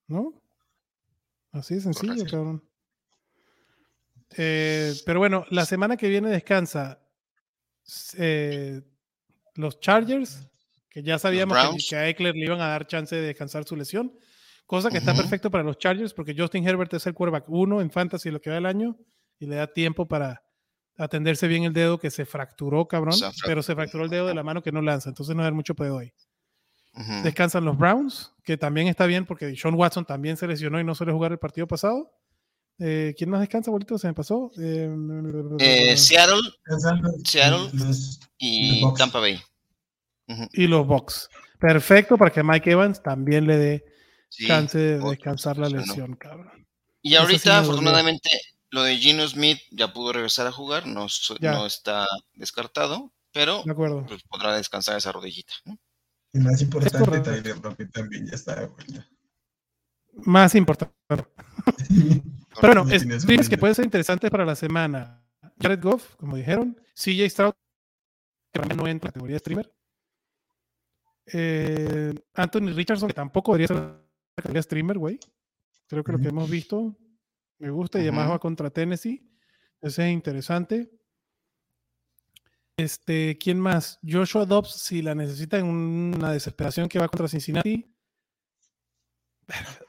[0.07, 0.33] ¿no?
[1.53, 2.65] Así de sencillo, cabrón.
[4.37, 7.01] Eh, pero bueno, la semana que viene descansa
[8.17, 8.81] eh,
[9.55, 10.49] los Chargers,
[10.89, 14.13] que ya sabíamos que, a Eckler le iban a dar chance de descansar su lesión,
[14.67, 17.91] cosa que está perfecto para los Chargers porque Justin Herbert es el quarterback uno en
[17.91, 18.97] fantasy lo que va del año
[19.39, 20.43] y le da tiempo para
[20.97, 23.47] atenderse bien el dedo que se fracturó, cabrón, Se fracturó.
[23.47, 25.47] pero se fracturó el dedo de la mano que no lanza, entonces no va a
[25.49, 26.13] haber mucho pedo ahí.
[27.23, 30.95] Descansan los Browns, que también está bien porque Sean Watson también se lesionó y no
[30.95, 32.13] suele jugar el partido pasado.
[32.85, 33.97] Eh, ¿Quién más descansa, bolito?
[33.97, 34.51] Se me pasó.
[34.59, 34.91] Eh,
[35.61, 36.41] Eh, Seattle
[37.25, 37.71] Seattle.
[38.39, 38.99] y Los Bucks.
[38.99, 39.41] Tampa Bay.
[40.53, 41.29] Y los Bucks.
[41.61, 43.85] Perfecto para que Mike Evans también le dé
[44.31, 46.67] Sí, chance de otro descansar la lesión, cabrón.
[47.03, 48.31] Y ahorita, afortunadamente,
[48.71, 51.53] lo de Gino Smith ya pudo regresar a jugar, no, so- Ya.
[51.53, 54.07] no está descartado, pero De acuerdo.
[54.07, 55.53] pues, podrá descansar esa rodillita.
[55.67, 55.79] ¿no?
[56.33, 57.21] Y más importante.
[57.21, 59.07] Tyler Lockett también ya está de vuelta.
[60.25, 60.95] Más importante.
[62.61, 65.23] Pero bueno, es, que pueden ser interesantes para la semana.
[65.61, 66.77] Jared Goff, como dijeron.
[66.95, 67.55] CJ Stroud,
[68.53, 69.73] que también no entra en la categoría de streamer.
[71.27, 74.03] Eh, Anthony Richardson, que tampoco debería ser en la
[74.37, 75.21] categoría de streamer, güey.
[75.89, 76.97] Creo que lo que hemos visto
[77.59, 79.31] me gusta y además va contra Tennessee.
[79.81, 80.91] Ese es interesante.
[82.77, 83.99] Este, ¿quién más?
[84.03, 87.92] Joshua Dobbs, si la necesita en una desesperación que va contra Cincinnati.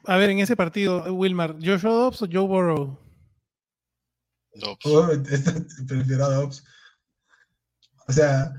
[0.06, 3.00] A ver, en ese partido, Wilmar, ¿Joshua Dobbs o Joe Burrow?
[4.56, 4.86] Dobbs.
[4.86, 5.54] Oh, esta-
[5.88, 6.64] prefiero a Dobbs.
[8.08, 8.54] O sea,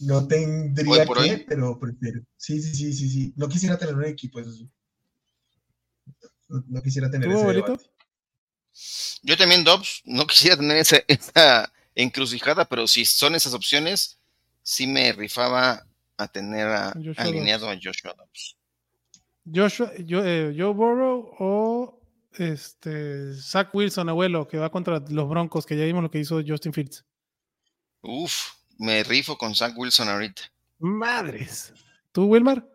[0.00, 1.44] no tendría que, hoy.
[1.48, 2.20] pero prefiero.
[2.36, 3.32] Sí, sí, sí, sí, sí.
[3.36, 4.70] No quisiera tener un equipo, eso sí.
[6.48, 7.72] No, no quisiera tener ¿Tú, ese abuelito?
[7.72, 7.90] debate.
[9.22, 14.18] Yo también, Dobbs, no quisiera tener esa, esa encrucijada, pero si son esas opciones,
[14.62, 15.84] sí me rifaba
[16.16, 18.56] a tener a- alineado a Joshua Dobbs.
[19.52, 22.00] Joshua, yo, eh, Joe Burrow o
[22.32, 26.40] este, Zach Wilson, abuelo, que va contra los Broncos, que ya vimos lo que hizo
[26.46, 27.04] Justin Fields.
[28.02, 30.42] Uf, me rifo con Zach Wilson ahorita.
[30.78, 31.72] Madres.
[32.12, 32.66] ¿Tú, Wilmar?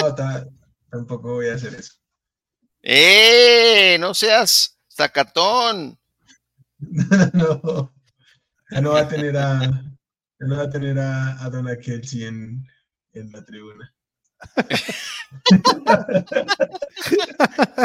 [0.00, 0.46] No, ta-
[0.90, 1.94] tampoco voy a hacer eso.
[2.82, 3.96] ¡Eh!
[4.00, 5.98] No seas sacatón.
[7.32, 7.94] no,
[8.70, 12.24] ya no va a tener a, ya no va a tener a, a Donna Kelsey
[12.24, 12.66] en,
[13.12, 13.94] en la tribuna.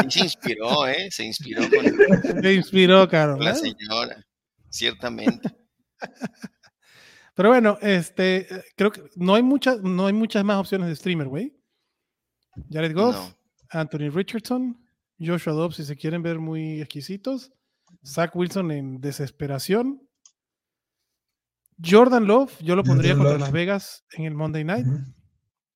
[0.08, 1.08] Se inspiró, ¿eh?
[1.10, 3.36] Se inspiró con Me inspiró, Caro.
[3.38, 4.24] la señora.
[4.70, 5.48] Ciertamente.
[7.34, 11.28] Pero bueno, este, creo que no hay muchas, no hay muchas más opciones de streamer,
[11.28, 11.54] güey.
[12.70, 13.34] Jared Goff, No.
[13.70, 14.76] Anthony Richardson,
[15.20, 17.52] Joshua Dobbs, si se quieren ver muy exquisitos,
[18.04, 20.02] Zach Wilson en desesperación.
[21.84, 23.40] Jordan Love, yo lo pondría Jordan contra Love.
[23.40, 24.86] Las Vegas en el Monday Night.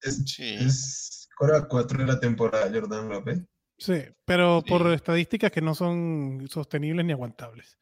[0.03, 0.55] Es, Sí.
[0.59, 3.41] es Cora 4 de la temporada, Jordan López.
[3.79, 7.79] Sí, pero por estadísticas que no son sostenibles ni aguantables.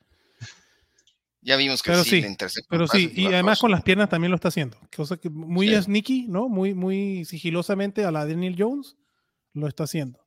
[1.42, 2.37] Ya vimos que Pero sí, le
[2.68, 4.78] Pero sí, y además con las piernas también lo está haciendo.
[4.94, 5.83] Cosa que muy Sí.
[5.83, 6.48] sneaky, ¿no?
[6.48, 8.96] Muy, muy sigilosamente a la Daniel Jones
[9.54, 10.20] lo está haciendo.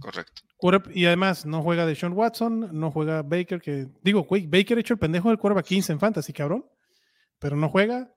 [0.00, 0.42] Correcto.
[0.92, 4.94] Y además no juega de Sean Watson, no juega Baker, que digo, Baker ha hecho
[4.94, 6.66] el pendejo del quarterback 15 en fantasy, cabrón.
[7.38, 8.12] Pero no juega,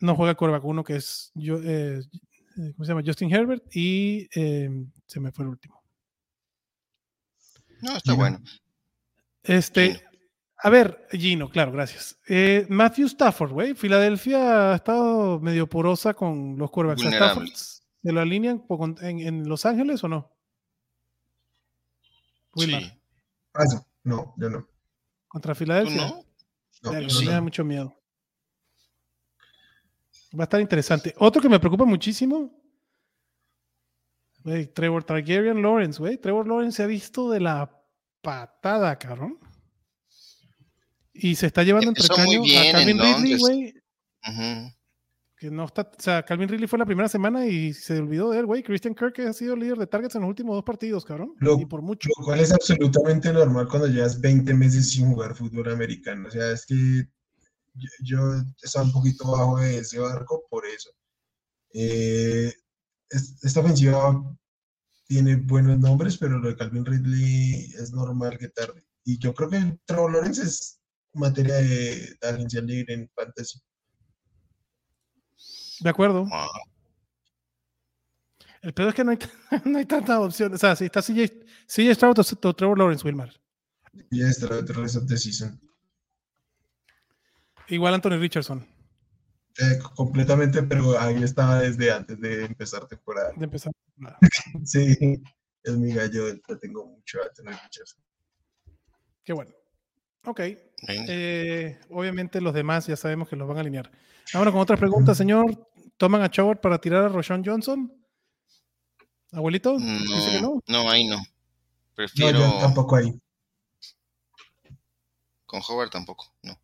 [0.00, 3.02] no juega el quarterback 1 que es, yo, eh, eh, ¿cómo se llama?
[3.04, 4.70] Justin Herbert y eh,
[5.06, 5.82] se me fue el último.
[7.82, 8.40] No, está bueno.
[9.42, 10.02] Este.
[10.58, 12.18] A ver, Gino, claro, gracias.
[12.26, 13.74] Eh, Matthew Stafford, güey.
[13.74, 17.04] Filadelfia ha estado medio porosa con los quarterbacks.
[17.04, 17.48] ¿A Stafford.
[17.48, 18.64] ¿Se lo alinean
[19.02, 20.32] en, en Los Ángeles o no?
[22.54, 22.72] Sí.
[23.52, 23.86] Paso.
[24.04, 24.66] No, yo no.
[25.28, 26.06] ¿Contra ¿Tú Filadelfia?
[26.06, 26.92] no?
[26.92, 27.95] Me da mucho miedo.
[30.38, 31.14] Va a estar interesante.
[31.18, 32.52] Otro que me preocupa muchísimo.
[34.44, 36.18] güey, Trevor Targaryen Lawrence, güey.
[36.18, 37.70] Trevor Lawrence se ha visto de la
[38.22, 39.38] patada, cabrón.
[41.12, 43.74] Y se está llevando entre Empezó muy caño a Calvin Ridley, güey.
[45.38, 45.82] Que no está.
[45.82, 48.62] O sea, Calvin Ridley fue la primera semana y se olvidó de él, güey.
[48.62, 51.34] Christian Kirk ha sido líder de targets en los últimos dos partidos, cabrón.
[51.38, 52.08] Lo- y por mucho.
[52.18, 56.28] Lo cual es absolutamente normal cuando llevas 20 meses sin jugar fútbol americano.
[56.28, 57.06] O sea, es que
[57.76, 60.90] yo, yo estaba un poquito bajo de ese barco por eso.
[61.72, 62.52] Eh,
[63.10, 64.22] es- esta ofensiva
[65.06, 68.82] tiene buenos nombres, pero lo de Calvin Ridley es normal que tarde.
[69.04, 70.80] Y yo creo que Trevor Lawrence es
[71.12, 73.60] materia de, de agencia libre en fantasy.
[75.80, 76.26] De acuerdo.
[76.32, 76.48] Ah,
[78.62, 79.18] El peor es que no hay,
[79.64, 80.56] no hay tantas opciones.
[80.56, 83.30] O sea, si está CJ, CJ Stroud o, Trevor Lawrence, Wilmar.
[84.10, 85.60] Este the rest of the season.
[87.68, 88.66] Igual Anthony Richardson,
[89.58, 93.32] Eh, completamente, pero ahí estaba desde antes de empezar temporada.
[93.36, 93.72] de empezar.
[93.96, 94.18] Nada.
[94.64, 94.96] Sí,
[95.62, 98.02] es mi gallo, le tengo mucho a tener Richardson.
[99.24, 99.50] Qué bueno.
[100.24, 100.40] Ok.
[100.88, 103.90] eh, obviamente los demás ya sabemos que los van a alinear.
[104.34, 105.68] Ahora con otras preguntas, señor.
[105.96, 107.90] ¿Toman a Choward para tirar a Roshan Johnson?
[109.32, 109.78] ¿Abuelito?
[109.78, 110.82] Dice que No, no.
[110.84, 111.16] no, ahí no.
[111.16, 111.22] No,
[111.94, 113.18] Prefiero yo tampoco ahí.
[115.46, 116.58] con Howard tampoco, no.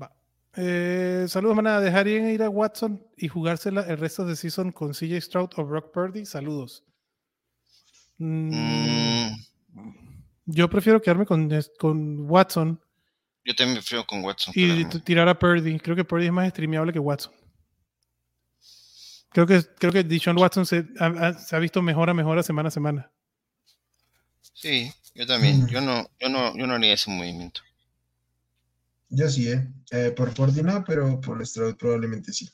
[0.00, 0.12] Va.
[0.56, 1.80] Eh, saludos, manada.
[1.80, 5.92] ¿Dejarían ir a Watson y jugársela el resto de season con CJ Stroud o Brock
[5.92, 6.24] Purdy?
[6.26, 6.82] Saludos.
[8.18, 9.36] Mm, Mm,
[10.46, 12.80] Yo prefiero quedarme con, con Watson
[13.44, 14.52] yo también prefiero con Watson.
[14.56, 15.78] y tirar a Purdy.
[15.78, 17.32] Creo que Purdy es más streameable que Watson.
[19.30, 22.38] Creo que, creo que Deshaun Watson se ha, ha- se ha visto mejor a mejor
[22.38, 23.12] a semana a semana.
[24.54, 25.62] Sí, yo también.
[25.64, 25.66] Mm.
[25.68, 27.60] Yo no, yo no, yo no haría ese movimiento.
[29.08, 29.68] Yo sí, ¿eh?
[29.90, 32.48] Eh, por Porty no, pero por Stroud probablemente sí.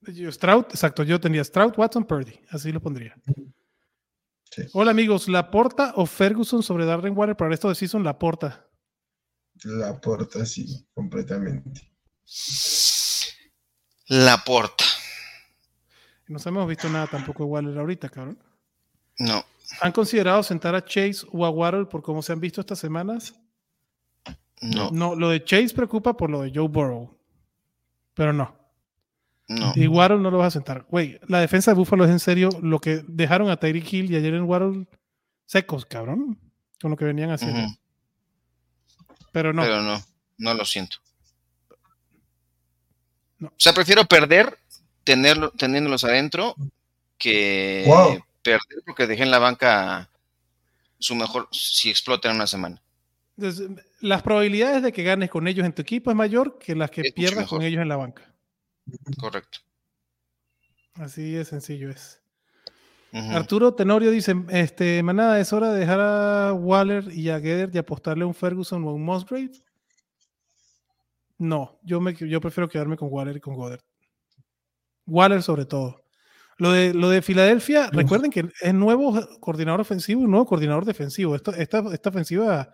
[0.00, 2.38] Yo, Stroud, exacto, yo tendría Stroud, Watson, Purdy.
[2.50, 3.14] Así lo pondría.
[4.50, 4.62] Sí.
[4.72, 8.04] Hola amigos, ¿Laporta o Ferguson sobre Darren Waller para esto de season?
[8.04, 8.68] Laporta.
[9.64, 11.92] La porta sí, completamente.
[14.08, 14.84] La porta.
[16.26, 18.38] No hemos visto nada tampoco de Waller ahorita, cabrón.
[19.18, 19.44] No.
[19.80, 23.34] ¿Han considerado sentar a Chase o a Waddle por cómo se han visto estas semanas?
[24.64, 27.16] No, No, lo de Chase preocupa por lo de Joe Burrow.
[28.14, 28.56] Pero no.
[29.48, 29.72] no.
[29.74, 30.86] Y Waddle no lo vas a sentar.
[30.88, 34.16] Güey, la defensa de Buffalo es en serio lo que dejaron a Tyreek Hill y
[34.16, 34.86] ayer en Waddle
[35.46, 36.38] secos, cabrón.
[36.80, 37.68] Con lo que venían haciendo.
[39.32, 39.62] Pero no.
[39.62, 40.00] Pero no,
[40.38, 40.96] no lo siento.
[43.38, 43.48] No.
[43.48, 44.58] O sea, prefiero perder
[45.02, 46.54] tenerlo, teniéndolos adentro
[47.18, 48.24] que Wow.
[48.42, 50.08] perder porque dejé en la banca
[50.98, 52.80] su mejor si explota en una semana.
[53.36, 53.68] Entonces,
[54.04, 57.00] las probabilidades de que ganes con ellos en tu equipo es mayor que las que
[57.00, 58.34] Es pierdas con ellos en la banca.
[59.18, 59.60] Correcto.
[60.94, 62.20] Así de sencillo es.
[63.12, 67.78] Arturo Tenorio dice, este, manada, es hora de dejar a Waller y a Gedder y
[67.78, 69.52] apostarle a un Ferguson o a un Musgrave.
[71.38, 73.82] No, yo, me, yo prefiero quedarme con Waller y con Goddard.
[75.06, 76.04] Waller sobre todo.
[76.58, 81.34] Lo de, lo de Filadelfia, recuerden que es nuevo coordinador ofensivo y nuevo coordinador defensivo.
[81.36, 82.72] Esto, esta, esta ofensiva,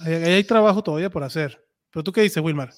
[0.00, 1.64] ahí hay trabajo todavía por hacer.
[1.90, 2.72] Pero tú qué dices, Wilmar?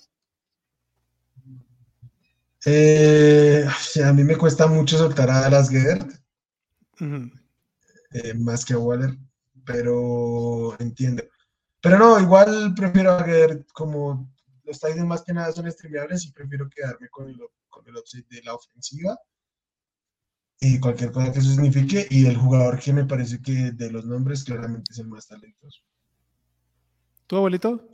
[2.64, 3.66] Eh,
[4.04, 7.30] a mí me cuesta mucho soltar a Dallas Ujú.
[8.12, 9.16] eh, más que a Waller,
[9.64, 11.24] pero entiendo.
[11.80, 14.32] Pero no, igual prefiero a Gedert como
[14.64, 17.94] los Titans más que nada son streameables y prefiero quedarme con el, con el
[18.28, 19.18] de la ofensiva
[20.60, 24.04] y cualquier cosa que eso signifique y el jugador que me parece que de los
[24.04, 25.82] nombres claramente es el más talentoso.
[27.32, 27.88] ¿Tu abuelito?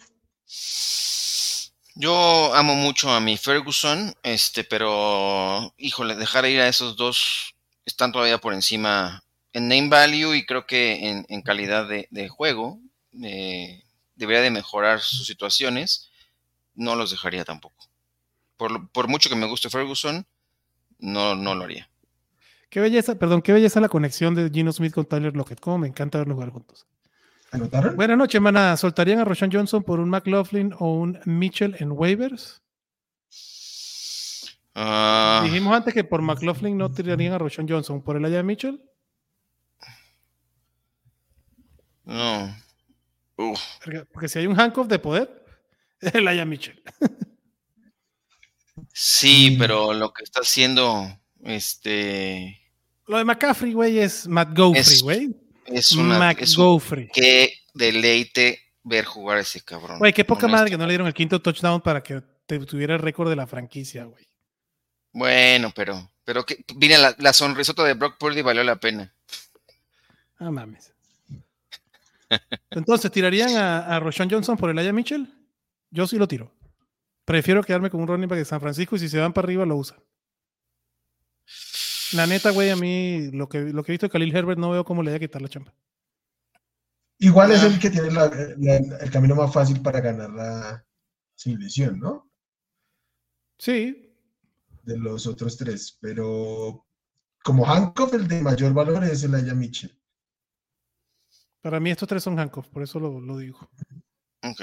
[1.95, 8.11] Yo amo mucho a mi Ferguson, este, pero híjole, dejar ir a esos dos están
[8.11, 9.23] todavía por encima
[9.53, 12.81] en name value y creo que en, en calidad de, de juego
[13.23, 13.85] eh,
[14.17, 16.11] debería de mejorar sus situaciones.
[16.75, 17.89] No los dejaría tampoco.
[18.57, 20.27] Por, por mucho que me guste Ferguson,
[20.99, 21.89] no, no lo haría.
[22.71, 25.61] Qué belleza, perdón, qué belleza la conexión de Gino Smith con Tyler Lockett.
[25.61, 26.89] Cómo me encanta verlos jugar juntos.
[27.51, 27.97] ¿Anotaron?
[27.97, 28.77] Buenas noches, manada.
[28.77, 32.63] ¿Soltarían a Roshan Johnson por un McLaughlin o un Mitchell en waivers?
[34.75, 38.03] Ah, Dijimos antes que por McLaughlin no tirarían a Roshan Johnson.
[38.03, 38.81] ¿Por el allá de Mitchell?
[42.05, 42.55] no.
[43.37, 45.45] Porque- Porque si hay un handcuff de poder,
[46.01, 46.83] es el Aya Mitchell.
[48.93, 49.59] Sí, Mm.
[49.59, 51.07] pero lo que está haciendo
[51.45, 52.61] este
[53.07, 55.35] Lo de McCaffrey, güey, es Matt Goffrey, Es güey.
[55.71, 56.19] Es una un-
[57.13, 59.99] qué deleite ver jugar a ese cabrón.
[59.99, 60.57] Güey, qué poca Honesto.
[60.57, 63.37] madre que no le dieron el quinto touchdown para que te- tuviera el récord de
[63.37, 64.27] la franquicia, güey.
[65.13, 69.13] Bueno, pero pero que mira la, la sonrisota de Brock Purdy valió la pena.
[70.39, 70.93] Ah, mames.
[72.71, 75.27] Entonces, ¿tirarían a, a Roshan Johnson por el Aya Mitchell?
[75.91, 76.53] Yo sí lo tiro.
[77.25, 79.65] Prefiero quedarme con un running back de San Francisco y si se van para arriba
[79.65, 79.99] lo usan.
[82.15, 84.71] La neta, güey, a mí lo que, lo que he visto de Khalil Herbert no
[84.71, 85.75] veo cómo le voy a quitar la chamba.
[87.19, 90.87] Igual es el que tiene la- la- el camino más fácil para ganarla
[91.35, 92.31] sin lesión, ¿no?
[93.59, 94.05] Sí,
[94.83, 95.99] De los otros tres.
[96.01, 96.87] Pero
[97.45, 99.95] como handcuff, el de mayor valor es el Aya Mitchell.
[101.61, 103.69] para mí estos tres son handcuffs, por eso lo, lo digo.
[104.43, 104.63] Ok.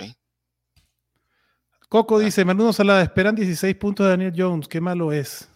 [1.89, 2.21] Coco Ah.
[2.21, 5.47] dice, Menudo Salada, esperan 16 puntos de Daniel Jones, qué malo es.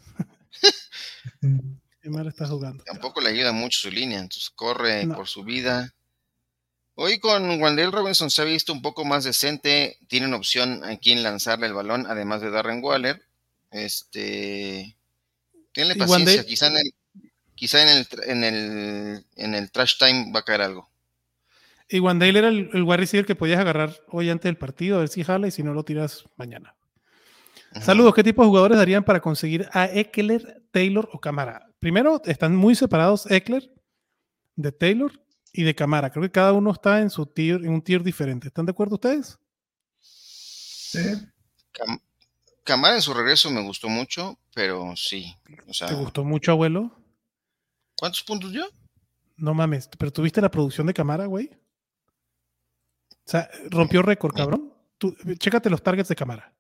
[2.04, 2.84] Mal está jugando.
[2.86, 5.16] Tampoco le ayuda mucho su línea, entonces corre No.
[5.16, 5.94] por su vida.
[6.96, 9.98] Hoy con Wandale Robinson se ha visto un poco más decente.
[10.08, 13.22] Tienen opción a quien lanzarle el balón, además de Darren Waller.
[13.72, 14.96] Este.
[15.72, 16.94] Tiene paciencia, quizá en el.
[17.56, 20.90] Quizá en el, en el en el trash time va a caer algo.
[21.90, 25.00] Y Wandale era el, el wide receiver que podías agarrar hoy antes del partido, a
[25.00, 26.76] ver si jala y si no lo tiras mañana.
[27.82, 31.69] Saludos, ¿qué tipo de jugadores darían para conseguir a Eckler, Taylor o Camara?
[31.80, 33.72] Primero, están muy separados Eckler
[34.56, 35.12] de Taylor
[35.54, 36.12] y de Camara.
[36.12, 38.48] Creo que cada uno está en su tier, en un tier diferente.
[38.48, 39.40] ¿Están de acuerdo ustedes?
[40.00, 41.00] Sí.
[41.74, 42.02] Cam-
[42.64, 45.34] Camara en su regreso me gustó mucho, pero sí.
[45.68, 46.92] O sea, ¿Te gustó mucho, abuelo?
[47.96, 48.66] ¿cuántos puntos dio?
[49.38, 51.50] No mames, pero tuviste la producción de Camara, güey.
[53.12, 54.74] O sea, rompió récord, cabrón.
[54.98, 56.54] Tú, chécate los targets de Camara.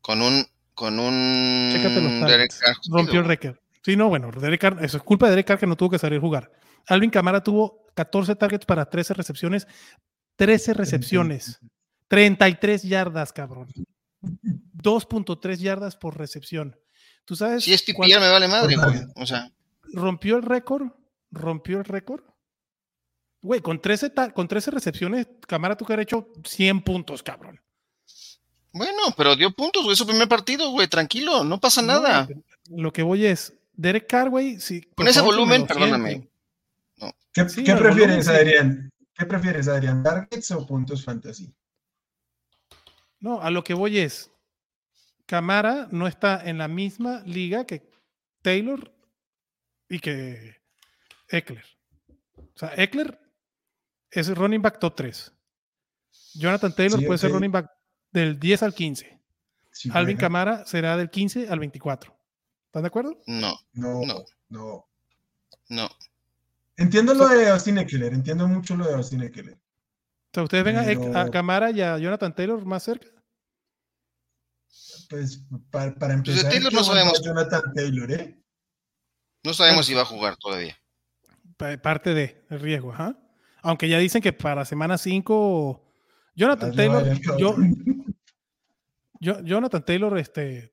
[0.00, 0.46] Con un.
[0.78, 1.70] Con un.
[1.72, 2.52] Derek.
[2.60, 3.56] Carr Rompió el récord.
[3.82, 5.98] Sí, no, bueno, Derek Carr- eso es culpa de Derek Carr que no tuvo que
[5.98, 6.52] salir a jugar.
[6.86, 9.66] Alvin Camara tuvo 14 targets para 13 recepciones.
[10.36, 11.58] 13 recepciones.
[12.06, 13.66] 33 yardas, cabrón.
[14.22, 16.76] 2.3 yardas por recepción.
[17.24, 17.64] ¿Tú sabes?
[17.64, 19.00] Si es PPR cuánto- me vale madre, güey.
[19.16, 19.50] O sea,
[19.92, 20.92] rompió el récord,
[21.32, 22.22] rompió el récord.
[23.42, 27.60] Güey, con 13, ta- con 13 recepciones, Camara tuvo que haber hecho 100 puntos, cabrón.
[28.78, 29.92] Bueno, pero dio puntos, güey.
[29.92, 30.88] Es su primer partido, güey.
[30.88, 32.28] Tranquilo, no pasa nada.
[32.70, 36.28] Lo que voy es, Derek Carr, güey, si, Con ese favor, volumen, perdóname.
[37.32, 38.40] ¿Qué, Sí, qué el prefieres, volumen.
[38.40, 38.90] Adrián?
[39.14, 40.02] ¿Qué prefieres, Adrián?
[40.02, 41.52] ¿Targets o puntos fantasy?
[43.20, 44.30] No, a lo que voy es,
[45.26, 47.90] Camara no está en la misma liga que
[48.42, 48.92] Taylor
[49.88, 50.56] y que
[51.28, 51.64] Eckler.
[52.38, 53.20] O sea, Eckler
[54.10, 55.32] es running back top 3.
[56.34, 57.70] Jonathan Taylor Sí, puede ser running back
[58.12, 59.18] del 10 al 15.
[59.70, 60.16] Sí, Alvin.
[60.16, 62.14] Camara será del 15 al 24.
[62.66, 63.18] ¿Están de acuerdo?
[63.26, 64.24] No, No, No.
[64.48, 64.86] no.
[65.68, 65.88] no.
[66.76, 69.54] Entiendo lo de Austin Eckler, entiendo mucho lo de Austin Eckler.
[69.54, 70.76] O sea, ustedes ven
[71.14, 73.08] a a, Camara y a Jonathan Taylor más cerca.
[75.08, 77.22] Pues para, para de empezar, Taylor ¿qué no sabemos.
[77.22, 78.38] Jonathan Taylor, ¿eh?
[79.44, 80.76] No sabemos si va a jugar todavía.
[81.56, 83.16] Pa- Parte de el riesgo, ajá.
[83.62, 85.87] Aunque ya dicen que para semana 5
[86.38, 87.04] Jonathan Taylor,
[89.20, 90.72] yo, Jonathan Taylor, este,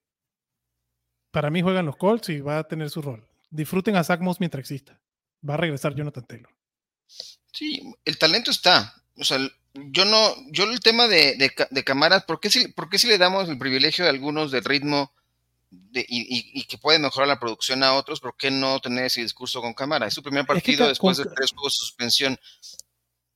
[1.32, 3.28] para mí juegan los Colts y va a tener su rol.
[3.50, 5.00] Disfruten a Zach Moss mientras exista.
[5.48, 6.50] Va a regresar Jonathan Taylor.
[7.52, 8.94] Sí, el talento está.
[9.18, 9.40] O sea,
[9.74, 13.08] yo no, yo el tema de, de, de Camara, ¿por qué, si, ¿por qué si
[13.08, 15.12] le damos el privilegio de algunos del ritmo
[15.72, 18.20] de- y, y- y que puede mejorar la producción a otros?
[18.20, 20.06] ¿Por qué no tener ese discurso con Camara?
[20.08, 22.40] Es su primer partido después con de tres juegos de suspensión.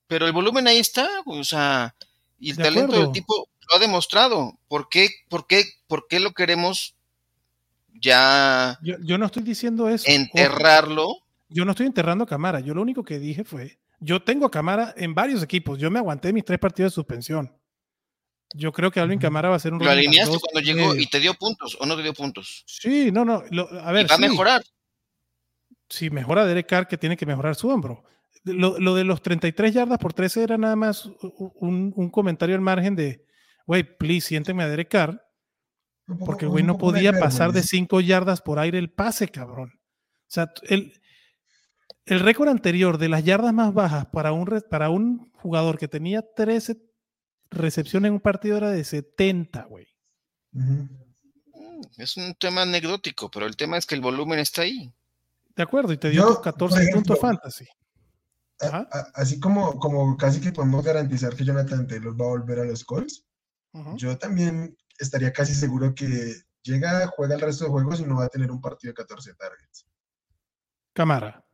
[0.08, 1.96] Pero el volumen ahí está, o sea,
[2.40, 3.04] y el De talento acuerdo.
[3.06, 4.58] del tipo lo ha demostrado.
[4.68, 6.96] ¿Por qué, por qué, por qué lo queremos
[8.02, 10.06] ya Yo, yo no estoy diciendo eso.
[10.08, 11.08] Enterrarlo?
[11.50, 12.60] yo no estoy enterrando a Camara.
[12.60, 15.80] Yo lo único que dije fue, yo tengo a Camara en varios equipos.
[15.80, 17.52] Yo me aguanté mis tres partidos de suspensión.
[18.54, 19.20] Yo creo que Alvin.
[19.20, 21.86] Camara va a ser un Lo alineaste dos cuando llegó y te dio puntos o
[21.86, 22.64] no te dio puntos.
[22.66, 23.44] Sí, no, no.
[23.52, 24.24] lo- a ver, y va sí.
[24.24, 24.64] a mejorar.
[25.90, 28.04] si mejora Derek Carr, que tiene que mejorar su hombro.
[28.44, 31.06] Lo, lo de los 33 yardas por 13 era nada más
[31.56, 33.26] un, un comentario al margen de,
[33.68, 35.22] güey, please, siénteme a Derek Carr,
[36.26, 37.78] porque el güey no podía pasar de ¿sí?
[37.78, 39.74] 5 yardas por aire el pase, cabrón.
[39.76, 40.94] O sea, el,
[42.06, 45.88] el récord anterior de las yardas más bajas para un, re- para un jugador que
[45.88, 46.78] tenía 13
[47.52, 49.88] recepciones en un partido era de 70, güey.
[50.52, 50.84] Mm,
[51.98, 54.92] Es un tema anecdótico, pero el tema es que el volumen está ahí.
[55.56, 57.66] De acuerdo, y te dio Yo, tus por 14 ejemplo, puntos fantasy.
[58.62, 58.88] A- Ajá.
[58.92, 62.66] a- así como, como casi que podemos garantizar que Jonathan Taylor va a volver a
[62.66, 63.26] los Colts,
[63.96, 68.26] yo también estaría casi seguro que llega, juega el resto de juegos y no va
[68.26, 69.86] a tener un partido de 14 targets.
[70.94, 71.46] Camara.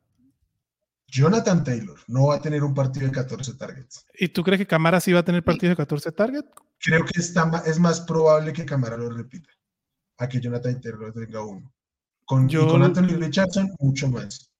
[1.08, 4.06] Jonathan Taylor no va a tener un partido de 14 targets.
[4.18, 6.50] ¿Y tú crees que Camara sí va a tener partidos de 14 targets?
[6.80, 9.50] Creo que está, es más probable que Camara lo repita
[10.18, 11.72] a que Jonathan Taylor tenga uno.
[12.26, 14.52] Con, y Yo- con Anthony Richardson, mucho más.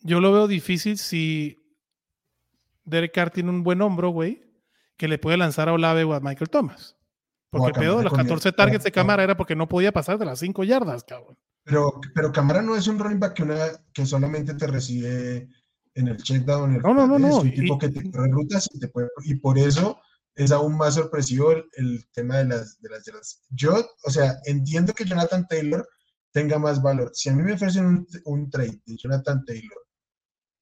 [0.00, 1.61] Yo lo veo difícil si
[2.84, 4.42] Derek Carr tiene un buen hombro, güey,
[4.96, 6.96] que le puede lanzar a Olave o a Michael Thomas.
[7.50, 9.92] Porque el pedo de los con el- 14 targets de Camara era porque no podía
[9.92, 11.36] pasar de las 5 yardas, cabrón.
[11.64, 13.56] Pero, pero Camara no es un running back que, una,
[13.92, 15.48] que solamente te recibe
[15.94, 16.78] en el check down.
[16.78, 19.08] No, no, no, no, Es un y- tipo que te corre rutas y te puede.
[19.24, 19.98] Y por eso
[20.34, 23.42] es aún más sorpresivo el, el tema de las, de las yardas.
[23.50, 23.74] Yo,
[24.04, 25.86] o sea, entiendo que Jonathan Taylor
[26.32, 27.10] tenga más valor.
[27.12, 29.78] Si a mí me ofrecen un, un trade de Jonathan Taylor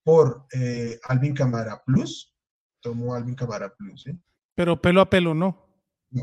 [0.02, 2.34] por eh, Alvin Camara Plus,
[2.80, 4.06] tomo Alvin Camara Plus.
[4.06, 4.18] ¿eh?
[4.54, 5.66] Pero pelo a pelo no.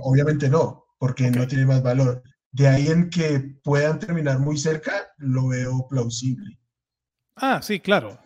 [0.01, 2.23] Obviamente no, porque no tiene más valor.
[2.51, 6.59] De ahí en que puedan terminar muy cerca, lo veo plausible.
[7.35, 8.19] Ah, sí, claro.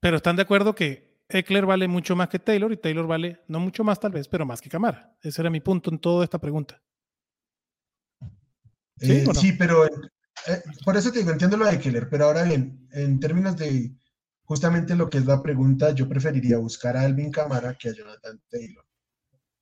[0.00, 3.60] Pero están de acuerdo que Eckler vale mucho más que Taylor y Taylor vale, no
[3.60, 5.16] mucho más tal vez, pero más que Camara.
[5.22, 6.82] Ese era mi punto en toda esta pregunta.
[8.98, 9.34] ¿Sí Eh, no?
[9.34, 13.20] sí, pero eh, por eso te digo, entiendo lo de Keller, pero ahora bien, en
[13.20, 13.92] términos de
[14.48, 18.40] justamente lo que es la pregunta, yo preferiría buscar a Alvin Camara que a Jonathan
[18.48, 18.84] Taylor.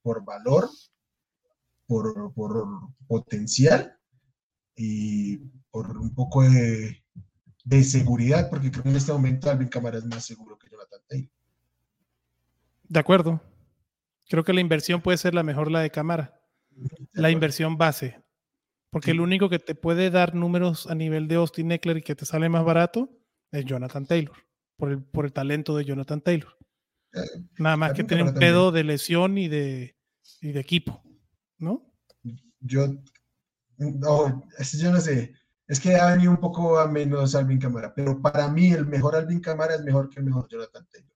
[0.01, 0.71] Por valor,
[1.87, 2.69] por, por
[3.09, 3.99] potencial
[4.77, 5.39] y
[5.71, 7.05] por un poco de,
[7.65, 11.01] de seguridad, porque creo que en este momento Alvin Camara es más seguro que Jonathan
[11.09, 11.31] Taylor.
[12.85, 13.43] De acuerdo.
[14.29, 16.41] Creo que la inversión puede ser la mejor la de Camara.
[17.13, 18.23] La inversión base.
[18.91, 22.15] Porque el único que te puede dar números a nivel de Austin Eckler y que
[22.15, 23.11] te sale más barato
[23.51, 24.47] es Jonathan Taylor.
[24.77, 26.57] Por el, por el talento de Jonathan Taylor.
[27.15, 27.21] Eh,
[27.59, 29.97] Nada más que tiene un pedo de lesión y de,
[30.43, 31.03] y de equipo.
[31.59, 31.91] ¿No?
[32.61, 32.87] Yo,
[33.79, 35.33] no, es- yo no sé,
[35.67, 39.17] es que ha venido un poco a menos Alvin Camara, pero para mí el mejor
[39.17, 41.11] Alvin Camara es mejor que el mejor Jonathan Taylor.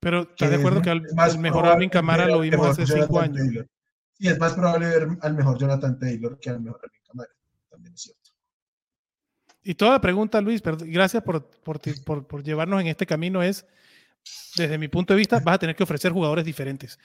[0.00, 2.98] Pero ¿estás de acuerdo que al- más el mejor Alvin Camara lo vimos hace cinco
[3.06, 3.36] Jonathan años?
[3.36, 3.68] Taylor.
[4.14, 7.30] Sí, es más probable ver al mejor Jonathan Taylor que al mejor Alvin Camara,
[7.70, 8.30] también es cierto.
[9.68, 13.04] Y toda la pregunta, Luis, perd- gracias por, por, ti- por- por llevarnos en este
[13.04, 13.66] camino, es,
[14.56, 16.98] desde mi punto de vista, vas a tener que ofrecer jugadores diferentes.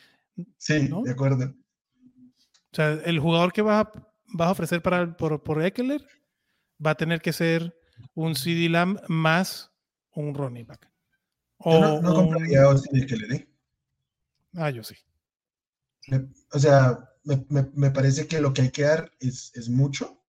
[0.58, 1.02] Sí, ¿No?
[1.02, 1.54] de acuerdo.
[1.54, 3.92] O sea, el jugador que vas a,
[4.28, 6.08] vas a ofrecer para, por, por Eckler
[6.84, 7.78] va a tener que ser
[8.14, 9.70] un CD Lamb más
[10.14, 10.90] un running back.
[11.58, 13.48] O Yo no, no un- compraría a Austin Eckler, ¿eh?
[14.56, 14.96] Ah, yo sí.
[16.08, 19.68] Me- o sea, me, me- me parece que lo que hay que dar es, es
[19.68, 20.24] mucho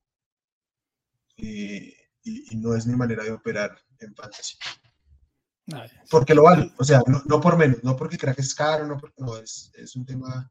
[1.36, 4.56] eh, y, y no es mi manera de operar en fantasy.
[6.10, 8.86] Porque lo vale, o sea, no, no por menos, no porque crea que es caro,
[8.86, 10.50] no, por- no, es, es un tema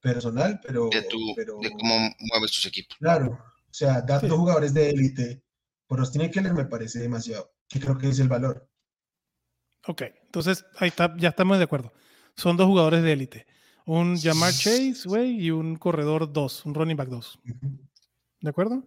[0.00, 2.96] personal, pero, De, tu, pero de cómo mueves tus equipos.
[2.98, 4.28] claro, o sea, dar Sí.
[4.28, 5.44] dos jugadores de élite
[5.86, 8.66] por Austin Eckler me parece demasiado, que creo que es el valor.
[9.86, 11.92] Ok, entonces ahí está, ya estamos de acuerdo.
[12.36, 13.46] Son dos jugadores de élite.
[13.86, 17.38] Un Jamar Chase, güey, y un corredor 2, un running back 2.
[17.44, 17.88] Ujú.
[18.40, 18.84] ¿De acuerdo?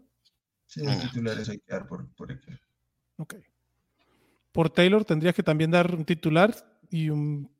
[0.74, 2.59] Sí, los titulares hay que dar por, por Eckler.
[3.17, 3.36] Ok.
[4.51, 6.55] Por Taylor tendrías que también dar un titular
[6.89, 7.51] y un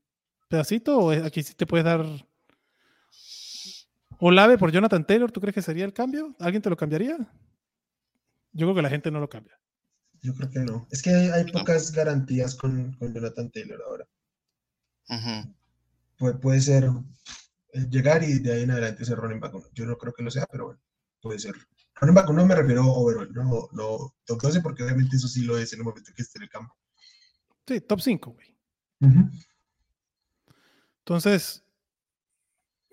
[0.47, 2.03] pedacito, o aquí sí te puedes dar.
[4.18, 6.36] Olave por Jonathan Taylor, ¿tú crees que sería el cambio?
[6.39, 7.18] ¿Alguien te lo cambiaría?
[8.51, 9.59] Yo creo que la gente no lo cambia.
[10.22, 10.88] Yo creo que no.
[10.89, 14.07] Es que hay, hay pocas garantías con, con Jonathan Taylor ahora.
[16.18, 16.86] Puede, puede ser
[17.74, 19.53] eh, llegar y de ahí en adelante ser running back.
[19.74, 20.82] Yo no creo que lo sea, pero bueno,
[21.22, 21.53] puede ser.
[22.04, 25.43] Running back uno me refiero a overall, no, no top 12, porque obviamente eso sí
[25.43, 26.76] lo es en el momento que esté en el campo.
[27.66, 28.58] Sí, top 5, güey.
[30.99, 31.64] Entonces,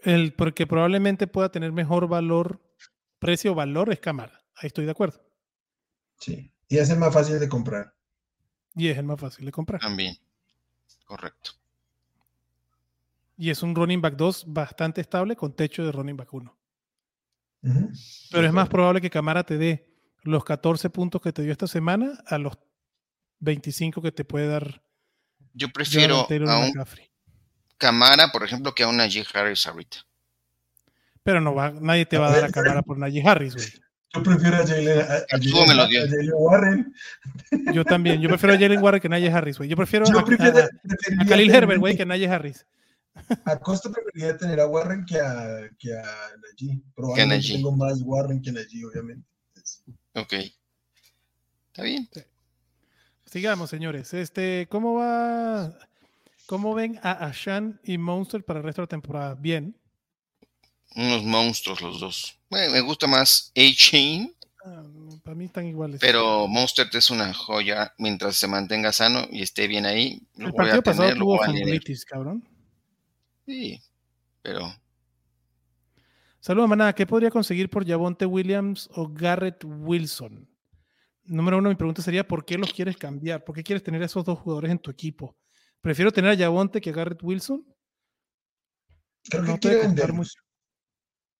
[0.05, 2.63] el porque probablemente pueda tener mejor valor,
[3.19, 4.45] precio-valor es Camara.
[4.55, 5.21] Ahí estoy de acuerdo.
[6.21, 6.53] Sí.
[6.69, 7.93] Y es el más fácil de comprar.
[8.77, 9.81] Y es el más fácil de comprar.
[9.81, 10.15] También.
[11.05, 11.51] Correcto.
[13.37, 16.60] Y es un running back 2 bastante estable con techo de running back 1.
[17.63, 19.87] Pero es más probable que Camara te dé
[20.23, 22.55] los 14 puntos que te dio esta semana a los
[23.41, 24.83] 25 que te puede dar
[25.55, 27.11] Yo prefiero a un McCaffrey.
[27.79, 29.99] Camara, por ejemplo, que a un Najee Harris ahorita.
[31.23, 33.67] Pero no va, nadie te va a dar a Camara por Najee Harris, güey.
[34.13, 36.95] Yo prefiero a Jalen, a, a a Warren.
[37.73, 38.21] Yo también.
[38.21, 39.71] Yo prefiero a Jalen Warren que Najee Harris, güey.
[39.71, 42.67] Yo prefiero Yo a, prefiero- a- a Khalil Herbert, güey, que a Najee Harris.
[43.45, 46.03] A costo preferiría tener a Warren que a, que a
[46.43, 46.81] Najee.
[46.95, 49.27] Probablemente tengo más Warren que Najee, obviamente.
[50.15, 50.33] Ok.
[51.69, 52.09] Está bien.
[53.27, 54.13] Sigamos, señores.
[54.15, 55.77] Este, ¿cómo va?
[56.47, 59.35] ¿Cómo ven a Ashan y Monster para el resto de la temporada?
[59.35, 59.77] Bien.
[60.97, 62.37] Unos monstruos los dos.
[62.49, 64.83] Bueno, me gusta más A-Chain, Ah,
[65.25, 66.01] para mí están iguales.
[66.01, 70.23] pero Monster es una joya mientras se mantenga sano y esté bien ahí.
[70.37, 71.39] Lo el voy a partido pasado tener, lo tuvo
[72.07, 72.47] cabrón.
[73.47, 73.81] Sí,
[74.43, 74.73] pero
[76.43, 76.95] Saludos, manada.
[76.95, 80.49] ¿Qué podría conseguir por Javonte Williams o Garrett Wilson?
[81.25, 83.45] Número uno, mi pregunta sería: ¿por qué los quieres cambiar?
[83.45, 85.37] ¿Por qué quieres tener a esos dos jugadores en tu equipo?
[85.83, 87.63] ¿Prefiero tener a Javonte que a Garrett Wilson?
[89.29, 90.17] Creo No te quiere voy a contar vender.
[90.17, 90.41] mucho.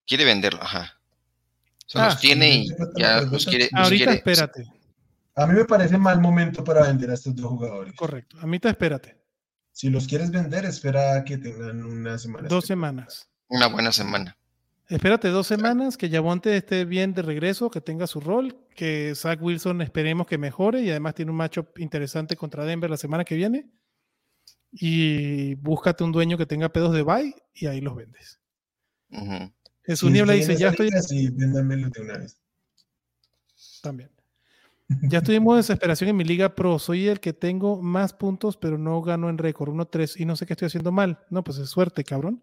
[0.07, 1.01] quiere venderlo, ajá.
[1.87, 3.69] O sea, Ah, los tiene y ya los quiere.
[3.73, 4.67] los Ahorita quiere- espérate.
[5.37, 7.95] A mí me parece mal momento para vender a estos dos jugadores.
[7.97, 8.37] Correcto.
[8.41, 9.17] A mitad espérate.
[9.81, 12.49] Si los quieres vender, espera que tengan una semana.
[12.49, 13.31] Dos semanas.
[13.49, 14.37] Una buena semana.
[14.91, 19.41] Espérate dos semanas, que Javonte esté bien de regreso, que tenga su rol, que Zach
[19.41, 23.37] Wilson esperemos que mejore y además tiene un matchup interesante contra Denver la semana que
[23.37, 23.71] viene.
[24.71, 28.39] Y búscate un dueño que tenga pedos de buy y ahí los vendes.
[29.09, 29.51] Ujú.
[29.83, 32.39] Jesús Niebla dice, ya estoy Sí, véndamelo de una vez.
[33.81, 34.11] también.
[35.03, 36.79] Ya estoy en modo de desesperación en mi liga pro.
[36.79, 40.47] Soy el que tengo más puntos, pero no gano en récord 1-3 y no sé
[40.47, 41.19] qué estoy haciendo mal.
[41.31, 42.43] No, pues es suerte, cabrón.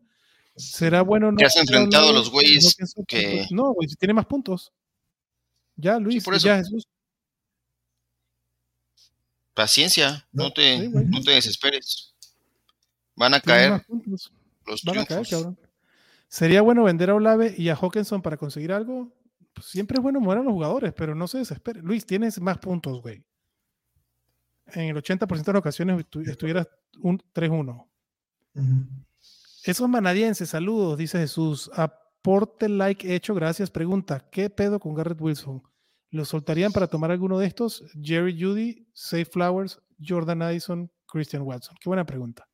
[0.55, 1.37] ¿Será bueno no?
[1.37, 4.71] ¿Te has enfrentado a los güeyes no que- No, güey, si tiene más puntos.
[5.75, 6.47] Ya, Luis, por eso.
[6.47, 6.87] ya, Jesús.
[9.53, 12.13] Paciencia, no No, te, sí, no te desesperes.
[13.15, 13.83] Van a caer
[14.65, 15.29] los Van a caer, triunfos.
[15.29, 15.59] cabrón.
[16.27, 19.11] ¿Sería bueno vender a Olave y a Hawkinson para conseguir algo?
[19.57, 21.81] Pues siempre es bueno mover a los jugadores, pero no se desespere.
[21.81, 23.23] Luis, tienes más puntos, güey.
[24.67, 26.67] En el 80% de las ocasiones estu- estuvieras
[27.01, 27.87] un 3-1.
[28.53, 28.85] Ujú.
[29.63, 31.71] Esos manadienses, saludos, dice Jesús.
[31.73, 33.71] Aporte like hecho, gracias.
[33.71, 35.63] Pregunta, ¿qué pedo con Garrett Wilson?
[36.11, 37.83] ¿Lo soltarían para tomar alguno de estos?
[37.99, 41.75] Jerry Judy, Safe Flowers, Jordan Addison, Christian Watson.
[41.81, 42.47] Qué buena pregunta.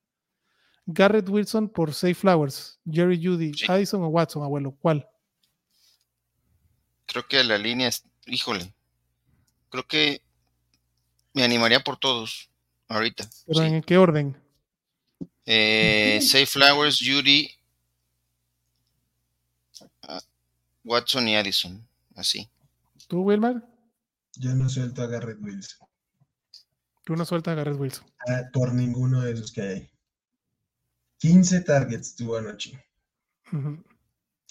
[0.86, 3.66] Garrett Wilson por Safe Flowers, Jerry Judy, Sí.
[3.68, 4.72] Addison o Watson, abuelo.
[4.80, 5.06] ¿Cuál?
[7.06, 8.74] Creo que la línea es, híjole,
[9.70, 10.22] creo que
[11.34, 12.50] me animaría por todos
[12.88, 13.30] ahorita.
[13.46, 13.66] ¿Pero sí.
[13.66, 14.38] en qué orden?
[15.46, 17.50] Eh, Safe Flowers, Judy,
[20.84, 22.50] Watson y Addison, así.
[23.08, 23.68] ¿Tú, Wilmar?
[24.36, 25.88] Yo no suelto a Garrett Wilson.
[27.04, 28.06] Tú no sueltas a Garrett Wilson.
[28.28, 29.90] Ah, por ninguno de esos que hay.
[31.20, 32.84] 15 targets tuvo anoche.
[33.52, 33.84] Ujú.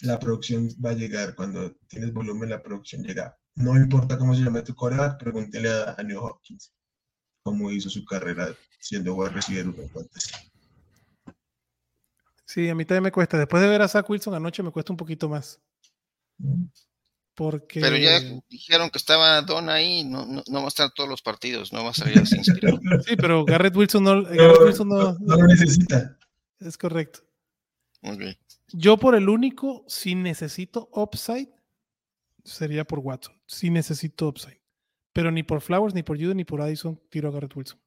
[0.03, 1.35] La producción va a llegar.
[1.35, 3.37] Cuando tienes volumen, la producción llega.
[3.55, 6.73] No importa cómo se llame tu coreback, pregúntele a, New Hopkins
[7.45, 10.31] cómo hizo su carrera siendo wide receiver uno fantasy.
[12.45, 13.39] Sí, a mí también me cuesta.
[13.39, 15.61] Después de ver a Zach Wilson anoche me cuesta un poquito más.
[17.35, 17.81] Porque...
[17.81, 21.23] Pero ya dijeron que estaba Don ahí, no, no, no va a estar todos los
[21.23, 22.79] partidos, no va a salir así inspirado.
[23.07, 26.19] Sí, pero Garrett Wilson no, No, Garrett Wilson no- no- no lo necesita.
[26.61, 27.21] es correcto.
[28.03, 28.23] Ok.
[28.73, 31.51] Yo por el único, si necesito upside,
[32.45, 33.35] sería por Watson.
[33.47, 34.61] Si necesito upside.
[35.13, 37.79] Pero ni por Flowers, ni por Jude, ni por Addison tiro a Garrett Wilson.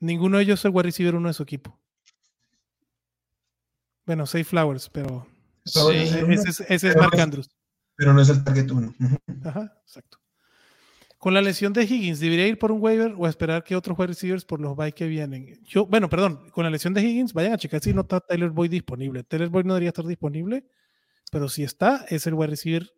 [0.00, 1.78] Ninguno de ellos es el wide receiver uno de su equipo.
[4.06, 5.26] Bueno, Safe Flowers, pero
[5.64, 5.80] Sí.
[5.92, 7.50] ese, es- ese es Mark Andrews.
[7.96, 8.94] Pero no es el target uno.
[9.44, 10.18] Ajá, exacto.
[11.26, 14.06] Con la lesión de Higgins, ¿debería ir por un waiver o esperar que otros wide
[14.06, 15.58] receivers por los bye que vienen?
[15.64, 18.50] Yo, bueno, perdón, con la lesión de Higgins, vayan a checar si no está Tyler
[18.50, 19.24] Boyd disponible.
[19.24, 20.68] Tyler Boyd no debería estar disponible,
[21.32, 22.88] pero si está, es el wide receiver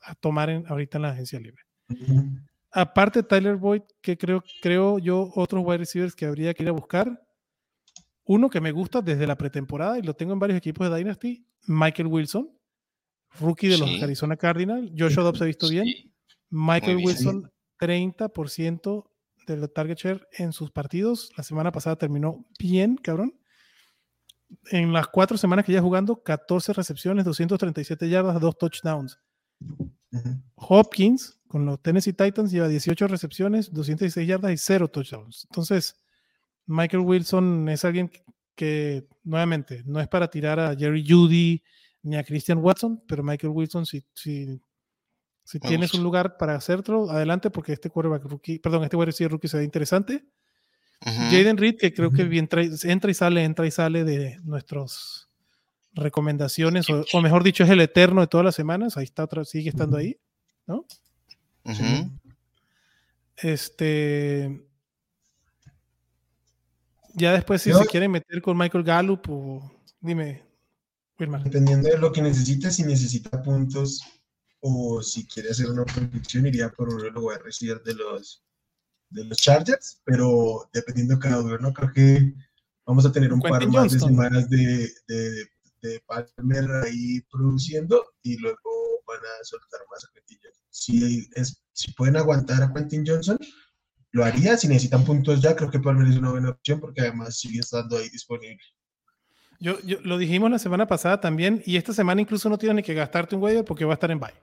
[0.00, 1.62] a tomar en- ahorita en la agencia libre.
[1.90, 2.24] Ujú.
[2.70, 6.70] Aparte de Tyler Boyd, que creo, creo yo otros wide receivers que habría que ir
[6.70, 7.22] a buscar.
[8.24, 11.46] Uno que me gusta desde la pretemporada y lo tengo en varios equipos de Dynasty,
[11.66, 12.48] Michael Wilson,
[13.38, 14.02] rookie de los Sí.
[14.02, 14.90] Arizona Cardinals.
[14.96, 15.84] Joshua Dobbs ha visto bien.
[16.56, 16.96] Michael.
[17.04, 19.04] Wilson, 30%
[19.46, 21.30] del target share en sus partidos.
[21.36, 23.38] La semana pasada terminó bien, cabrón.
[24.70, 29.18] En las cuatro semanas que ya jugando, 14 recepciones, 237 yardas, dos touchdowns.
[29.60, 30.42] Ujú.
[30.54, 35.46] Hopkins, con los Tennessee Titans, lleva 18 recepciones, 216 yardas y cero touchdowns.
[35.50, 35.96] Entonces,
[36.66, 38.10] Michael Wilson es alguien
[38.54, 41.62] que, nuevamente, no es para tirar a Jerry Judy
[42.02, 44.60] ni a Christian Watson, pero Michael Wilson, si, si,
[45.46, 45.98] si Me tienes gusta.
[45.98, 49.56] un lugar para hacerlo, adelante, porque este quarterback rookie, perdón, este wide receiver rookie se
[49.58, 50.24] ve interesante.
[51.00, 55.28] Jaden Reed, que creo que bien trae- entra y sale, entra y sale de nuestras
[55.92, 58.96] recomendaciones, o, o mejor dicho, es el eterno de todas las semanas.
[58.96, 60.18] Ahí está, otra, sigue estando ahí.
[60.66, 62.10] Ujú.
[63.36, 64.62] Este.
[67.14, 69.72] Ya después, si Yo- se quieren meter con Michael Gallup o.
[70.00, 70.42] Dime,
[71.18, 71.42] Wilmar.
[71.44, 74.00] Dependiendo de lo que necesite, si necesita puntos
[74.68, 78.42] o si quiere hacer una predicción, iría por uno de los de los
[79.10, 81.72] de los Chargers, pero dependiendo de cada uno, ¿no?
[81.72, 82.34] Creo que
[82.84, 84.08] vamos a tener un par más de Johnston.
[84.10, 85.46] semanas de, de,
[85.82, 90.64] de Palmer ahí produciendo y luego van a soltar más a Quentin Johnson.
[90.70, 93.38] Si, es, si pueden aguantar a Quentin Johnson,
[94.10, 94.56] lo haría.
[94.56, 97.96] Si necesitan puntos ya, creo que Palmer es una buena opción porque además sigue estando
[97.98, 98.58] ahí disponible.
[99.60, 102.82] Yo, yo- lo dijimos la semana pasada también, y esta semana incluso no tienes ni
[102.82, 104.34] que gastarte un waiver porque va a estar en bye.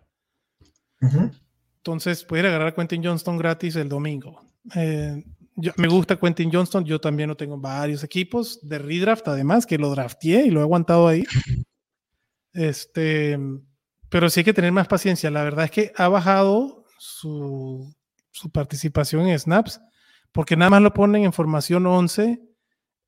[1.77, 4.41] Entonces puedes agarrar a Quentin Johnston gratis el domingo.
[4.75, 5.23] Eh,
[5.55, 9.65] yo- me gusta Quentin Johnston, yo también lo tengo en varios equipos de redraft, además,
[9.65, 11.23] que lo drafteé y lo he aguantado ahí.
[12.53, 13.37] Este,
[14.09, 15.29] pero sí hay que tener más paciencia.
[15.31, 17.93] La verdad es que ha bajado su,
[18.31, 19.81] su participación en snaps,
[20.31, 22.41] porque nada más lo ponen en formación 11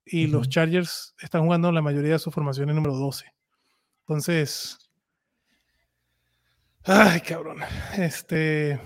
[0.04, 0.48] y los.
[0.48, 3.24] Chargers están jugando la mayoría de sus formaciones número 12.
[4.06, 4.78] Entonces,
[6.86, 7.58] ay, cabrón.
[7.96, 8.80] Este,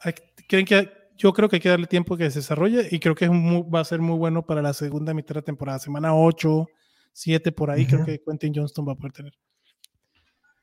[0.00, 0.14] hay-
[0.48, 3.24] creen que yo creo que hay que darle tiempo que se desarrolle y creo que
[3.26, 6.14] es muy- va a ser muy bueno para la segunda mitad de la temporada, semana
[6.14, 6.66] 8,
[7.12, 9.32] 7 por ahí, creo que Quentin Johnston va a poder tener.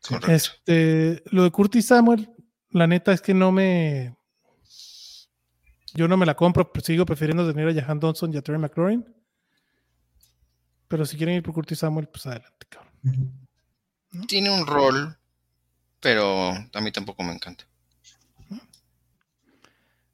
[0.08, 0.32] Correcto.
[0.32, 2.30] Este, lo de Curtis Samuel,
[2.72, 4.16] la neta es que no me.
[5.94, 8.58] Yo no me la compro, pero sigo prefiriendo tener a Jahan Johnson y a Terry
[8.58, 9.06] McLaurin.
[10.88, 13.48] Pero si quieren ir por Curtis Samuel, pues adelante, cabrón.
[14.28, 15.18] Tiene un rol,
[16.02, 17.66] pero a mí tampoco me encanta.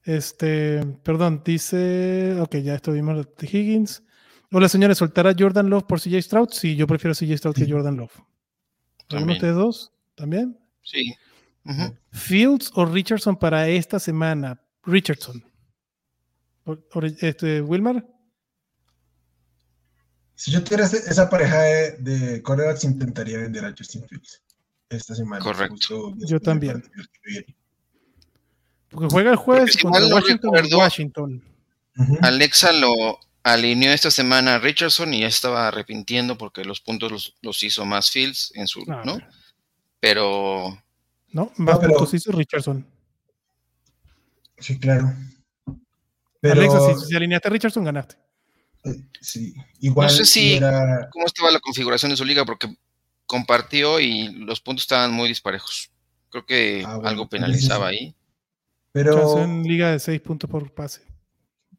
[0.04, 2.40] Este, perdón, dice.
[2.40, 4.04] Ok, ya estuvimos de Higgins.
[4.52, 6.50] Hola, señores, ¿soltar a Jordan Love por CJ Stroud?
[6.52, 7.70] Sí, yo prefiero CJ Stroud que.
[7.70, 8.14] Jordan Love.
[8.16, 8.26] ¿Alguno
[9.08, 9.38] de También.
[9.38, 9.94] ustedes dos?
[10.16, 10.60] ¿También?
[10.84, 11.14] Sí.
[12.12, 14.62] Fields o Richardson para esta semana.
[14.84, 15.44] Richardson.
[16.64, 18.06] O- o- Este, Wilmar.
[20.36, 24.42] Si yo tuviera esa pareja de, de quarterbacks, intentaría vender a Justin Fields
[24.90, 25.44] esta semana.
[25.44, 26.14] Correcto.
[26.18, 26.84] Yo también.
[28.90, 30.50] Porque juega el jueves si contra Washington.
[30.50, 31.44] en recuerdo, Washington.
[32.22, 37.36] Alexa lo alineó esta semana a Richardson y ya estaba arrepintiendo porque los puntos los,
[37.42, 39.20] los hizo más Fields en su, No, ¿no?
[40.00, 40.82] Pero
[41.32, 42.86] No, más pero- puntos hizo Richardson.
[44.60, 45.14] Sí, claro.
[46.40, 48.16] Pero, Alexa, si, si alineaste a Richardson, ganaste.
[48.86, 52.46] eh, sí, igual No sé si- era- ¿cómo estaba la configuración de su liga?
[52.46, 52.68] Porque
[53.28, 55.92] compartió y los puntos estaban muy disparejos.
[56.30, 57.96] Creo que Ah, bueno, algo penalizaba sí.
[57.96, 58.16] ahí.
[58.92, 61.02] pero, en liga de 6 puntos por pase.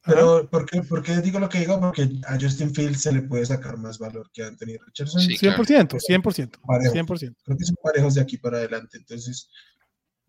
[0.05, 1.81] Pero ¿por, qué, por qué digo lo que digo?
[1.81, 5.21] Porque a Justin Fields se le puede sacar más valor que a Anthony Richardson.
[5.21, 5.65] Sí, claro.
[5.65, 6.61] 100%, 100%.
[6.65, 6.95] Parejo.
[6.95, 7.37] 100%.
[7.45, 8.97] Creo que son parejos de aquí para adelante.
[8.97, 9.51] Entonces,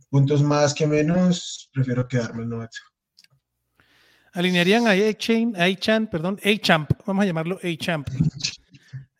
[0.09, 2.77] puntos más que menos, prefiero quedarme el novato.
[4.33, 6.91] Alinearían a A-Chain, A-Chan, perdón, A-Champ.
[7.05, 8.07] Vamos a llamarlo A-Champ.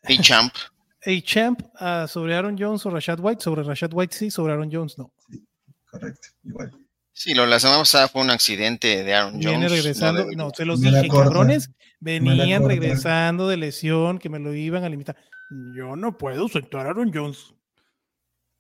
[0.07, 0.53] Y Champ,
[1.05, 3.41] A-Champ ah, sobre Aaron Jones o Rashad White.
[3.41, 5.11] Sobre Rashad White sí, sobre Aaron Jones no.
[5.89, 6.71] Correcto, igual.
[7.13, 9.45] sí, lo, la semana pasada fue un accidente de Aaron Jones.
[9.45, 10.43] Viene no regresando, debería.
[10.43, 14.89] no, se los Me dije, cabrones, venían regresando de lesión, que me lo iban a
[14.89, 15.15] limitar.
[15.75, 17.53] Yo no puedo sentar a Aaron Jones.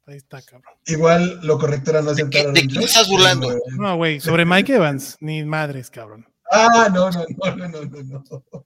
[0.07, 0.73] Ahí está, cabrón.
[0.87, 3.59] Igual lo correcto era no ¿De sentar a de Aaron qué te Jones, estás burlando?
[3.77, 6.25] No, güey, sobre Mike Evans, ni madres, cabrón.
[6.51, 8.65] Ah, no, no, no, no, no, no, no.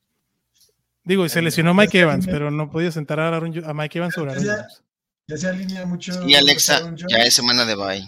[1.06, 3.98] Digo, y se lesionó no, Mike Evans, pero no podía sentar a, Aaron a Mike
[3.98, 4.84] Evans sobre Aaron Ya- Jones.
[5.28, 6.28] Ya se alinea mucho.
[6.28, 8.04] Y Alexa, ya es semana de bye.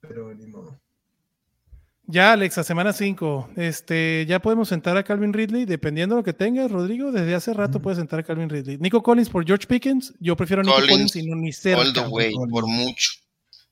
[0.00, 0.80] Pero ni modo.
[2.06, 3.50] Ya, Alexa, semana 5.
[3.56, 7.12] Este, ya podemos sentar a Calvin Ridley, dependiendo de lo que tengas, Rodrigo.
[7.12, 7.82] Desde hace rato Ujú.
[7.84, 8.78] puedes sentar a Calvin Ridley.
[8.78, 10.12] Nico Collins por George Pickens.
[10.18, 11.80] Yo prefiero a Nico Collins, Collins y no ni cerca.
[11.80, 13.10] All the way, por mucho.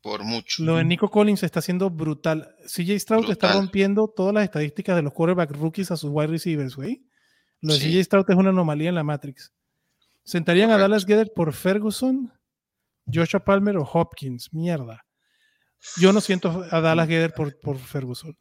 [0.00, 0.62] Por mucho.
[0.62, 2.54] Lo de Nico Collins está siendo brutal.
[2.68, 6.76] CJ Stroud está rompiendo todas las estadísticas de los quarterback rookies a sus wide receivers,
[6.76, 7.02] güey.
[7.60, 7.90] Lo de Sí.
[7.92, 9.52] CJ Stroud es una anomalía en la Matrix.
[10.24, 10.78] ¿Sentarían a.
[10.78, 12.32] Dallas Gedder por Ferguson,
[13.12, 14.52] Joshua Palmer o Hopkins?
[14.52, 15.04] Mierda.
[15.96, 18.36] Yo no siento a Dallas Gedder por, por Ferguson.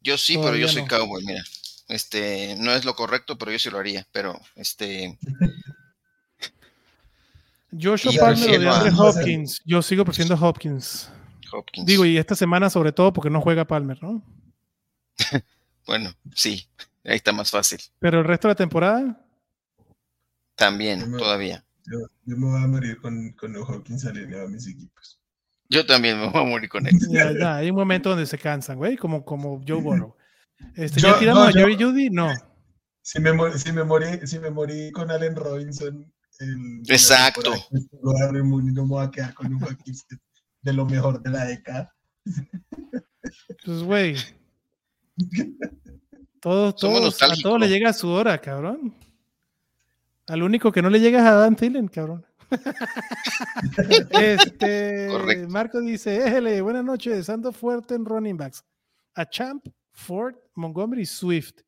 [0.00, 0.88] Yo sí, pero yo soy no.
[0.88, 1.42] cowboy, mira.
[1.88, 4.06] Este, no es lo correcto, pero yo sí lo haría.
[4.12, 5.18] Pero, este,
[7.80, 9.60] Joshua Palmer o prefiero DeAndre a- Hopkins.
[9.64, 11.10] Yo sigo prefiriendo a Hopkins.
[11.52, 11.86] Hopkins.
[11.86, 14.22] Digo, y esta semana sobre todo porque no juega Palmer, ¿no?
[15.84, 16.64] Bueno, sí,
[17.04, 17.78] ahí está más fácil.
[17.98, 19.26] Pero el resto de la temporada,
[20.54, 21.64] También, Yo me- todavía.
[21.86, 25.18] Yo, yo me voy a morir con, con los Hawkins alineado a mis equipos.
[25.68, 26.92] Yo también me voy a morir con él.
[27.10, 30.14] ya, ya, hay un momento donde se cansan, güey, como, como Joe Burrow.
[30.76, 32.10] Este, Yo- ¿Ya tiramos no, a yo- Jerry Judy?
[32.10, 32.32] No.
[33.00, 36.12] Si me, si me, morí, si me morí con Allen Robinson.
[36.38, 37.52] el- Exacto.
[38.20, 40.06] Darren Mooney, no me voy a quedar con un Hawkins
[40.60, 41.92] de lo mejor de la década.
[43.64, 44.16] Pues, güey.
[46.42, 48.94] Todos, todos, a todos le llega su hora, cabrón.
[50.26, 52.26] Al único que no le llega es a Dan Thielen, cabrón.
[54.10, 55.48] este, Correcto.
[55.48, 58.64] Marco dice, éjele, buenas noches, ando fuerte en running backs.
[59.14, 61.60] a Champ, Ford, Montgomery y Swift.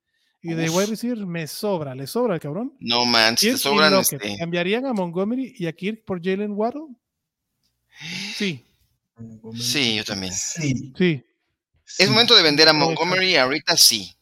[0.42, 0.76] Y de Uf.
[0.76, 2.74] wide receiver me sobra, le sobra el cabrón.
[2.80, 4.18] No, man, si te sobran este.
[4.38, 6.88] ¿Cambiarían a Montgomery y a Kirk por Jalen Waddle?
[8.34, 8.62] Sí,
[9.54, 10.32] Sí, yo también.
[10.32, 10.92] Sí.
[10.96, 11.24] sí.
[11.98, 14.12] Es momento de vender a Montgomery ahorita sí.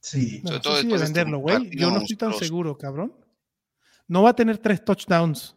[0.00, 0.40] Sí.
[0.44, 1.70] No, Sobre todo sí este venderlo, güey.
[1.76, 3.14] Yo no estoy tan seguro, cabrón.
[4.06, 5.56] No va a tener tres touchdowns,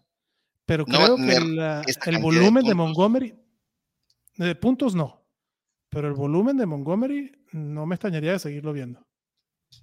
[0.66, 2.74] pero No creo que el, de volumen de.
[2.76, 3.36] Montgomery,
[4.38, 5.26] de puntos no,
[5.90, 9.06] pero el volumen de Montgomery no me extrañaría de seguirlo viendo.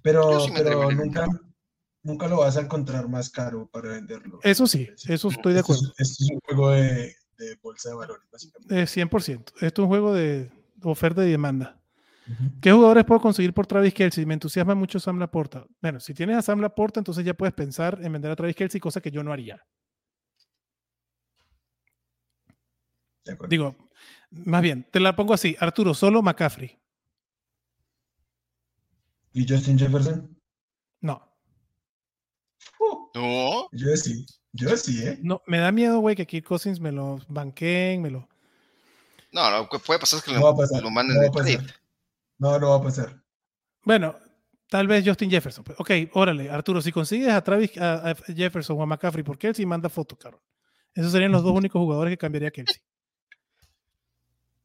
[0.03, 1.25] Pero, sí pero nunca,
[2.03, 4.39] nunca lo vas a encontrar más caro para venderlo.
[4.43, 5.93] Eso sí, eso estoy de Esto es- acuerdo.
[5.97, 8.81] Esto es un juego de, de bolsa de valores, básicamente.
[8.81, 9.53] Eh, 100%.
[9.61, 10.51] Esto es un juego de
[10.83, 11.78] oferta y demanda.
[12.61, 14.25] ¿Qué jugadores puedo conseguir por Travis Kelsey?
[14.25, 15.65] Me entusiasma mucho Sam Laporta.
[15.81, 18.79] Bueno, si tienes a Sam Laporta, entonces ya puedes pensar en vender a Travis Kelsey,
[18.79, 19.63] cosa que yo no haría.
[23.47, 23.75] Digo,
[24.31, 25.55] más bien, te la pongo así.
[25.59, 26.79] Arturo, solo McCaffrey.
[29.33, 30.35] ¿Y Justin Jefferson?
[31.01, 31.21] No.
[32.79, 34.25] Uh, No, yo sí.
[34.51, 35.19] Yo sí, ¿eh?
[35.21, 38.27] No, me da miedo, güey, que Kirk Cousins me lo banqueen, me lo...
[39.31, 40.81] no, lo que puede pasar es que No lo, va a pasar.
[40.81, 41.57] lo manden no va de a pasar.
[41.65, 41.78] trade.
[42.39, 43.21] No, no va a pasar.
[43.83, 44.15] Bueno,
[44.67, 45.63] tal vez Justin Jefferson.
[45.63, 45.79] pues.
[45.79, 49.65] Ok, órale, Arturo, si consigues a Travis a, a Jefferson o a McCaffrey por Kelsey,
[49.65, 50.41] manda foto, cabrón.
[50.93, 52.81] Esos serían los dos únicos jugadores que cambiaría a Kelsey.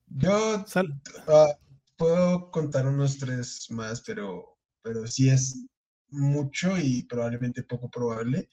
[0.07, 1.49] Yo Sal- ah,
[1.97, 5.66] puedo contar unos tres más, pero, pero sí es
[6.09, 8.49] mucho y probablemente poco probable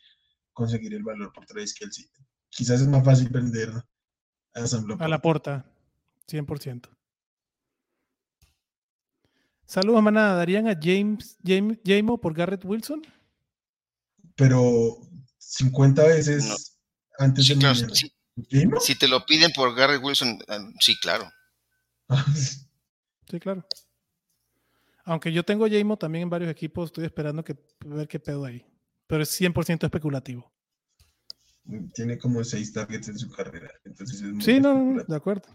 [0.54, 2.06] conseguir el valor por Travis Kelsey.
[2.50, 3.70] Quizás es más fácil vender
[4.54, 5.66] a Sam a la porta,
[6.28, 6.90] 100%.
[9.72, 10.36] Saludos, manada.
[10.36, 13.02] ¿Darían a James, James Jamo por Garrett Wilson?
[14.36, 14.98] pero
[15.38, 16.56] 50 veces No.
[17.26, 17.96] antes Sí, de claro, mañana.
[17.96, 18.12] sí,
[18.50, 18.80] ¿Sí, no?
[18.82, 21.30] si te lo piden por Garrett Wilson, eh, sí, claro.
[23.30, 23.66] Sí, claro.
[25.06, 27.56] Aunque yo tengo Jamo también en varios equipos, estoy esperando que
[27.86, 28.66] ver qué pedo ahí.
[29.08, 30.52] Pero es 100% especulativo.
[31.94, 33.72] Tiene como seis targets en su carrera.
[33.86, 35.48] Entonces es muy Sí, no, no, de acuerdo.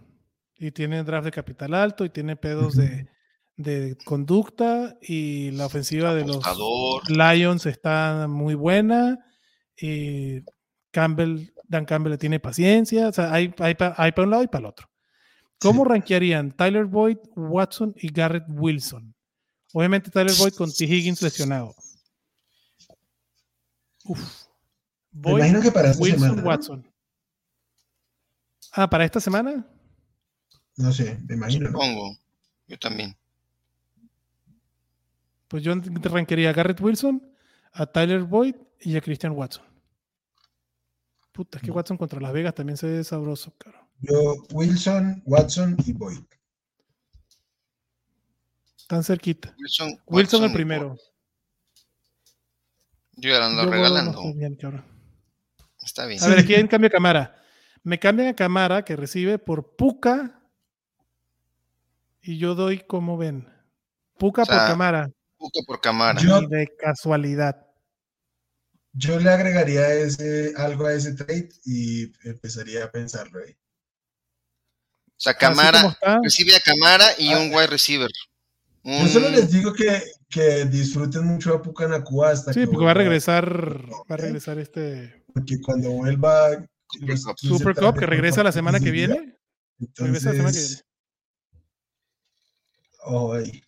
[0.55, 3.11] Y tiene draft de capital alto y tiene pedos de,
[3.57, 6.39] de conducta y la ofensiva de los.
[7.09, 9.19] Lions está muy buena
[9.81, 10.41] y
[10.91, 13.09] Campbell, Dan Campbell le tiene paciencia.
[13.09, 14.89] O sea, hay, hay, pa- hay para un lado y para el otro.
[15.59, 15.91] ¿Cómo Sí.
[15.91, 19.15] rankearían Tyler Boyd, Watson y Garrett Wilson?
[19.73, 20.85] Obviamente Tyler Boyd con T.
[20.85, 21.75] Higgins lesionado.
[24.05, 24.45] Uf.
[25.13, 26.43] Me imagino que para esta Wilson, semana.
[26.43, 26.49] ¿no?
[26.49, 26.93] Watson.
[28.73, 29.67] Ah, para esta semana.
[30.77, 31.71] No sé, me imagino.
[31.71, 31.73] ¿no?
[31.79, 32.17] Supongo.
[32.67, 33.17] Yo también.
[35.49, 37.23] Pues yo rankearía a Garrett Wilson,
[37.73, 39.65] a Tyler Boyd y a Christian Watson.
[41.33, 43.87] Puta, es que Watson contra Las Vegas también se ve sabroso, caro.
[44.01, 46.21] Yo, Wilson, Watson y Boyd.
[48.89, 49.55] Tan cerquita.
[49.59, 50.89] Wilson, Wilson el primero.
[50.91, 51.01] Boyd.
[53.19, 54.11] Yo ya lo ando Yo, regalando.
[54.11, 54.85] estoy bien, cabrón.
[55.83, 56.23] Está bien.
[56.23, 57.37] A ver, aquí hay un cambio de cámara.
[57.83, 60.43] Me cambian a cámara que recibe por Puka
[62.21, 63.49] y yo doy como ven.
[64.19, 65.11] Puka O sea, por cámara.
[65.67, 66.21] Por cámara.
[66.21, 67.63] Yo- de casualidad.
[68.93, 73.53] Yo le agregaría ese, algo a ese trade y empezaría a pensarlo ahí.
[73.53, 77.39] O sea, Camara, recibe a Camara y Ah.
[77.41, 78.11] un wide receiver.
[78.85, 82.93] Yo solo les digo que, que disfruten mucho a Pucanacua hasta Sí, que porque va
[82.93, 86.51] a regresar, va a regresar este Porque cuando vuelva
[87.01, 87.35] los Cup.
[87.37, 89.37] 15 Super Cup targets que regresa la semana que ese día, viene.
[89.97, 90.85] Regresa la semana que Entonces,
[93.35, 93.63] ahí.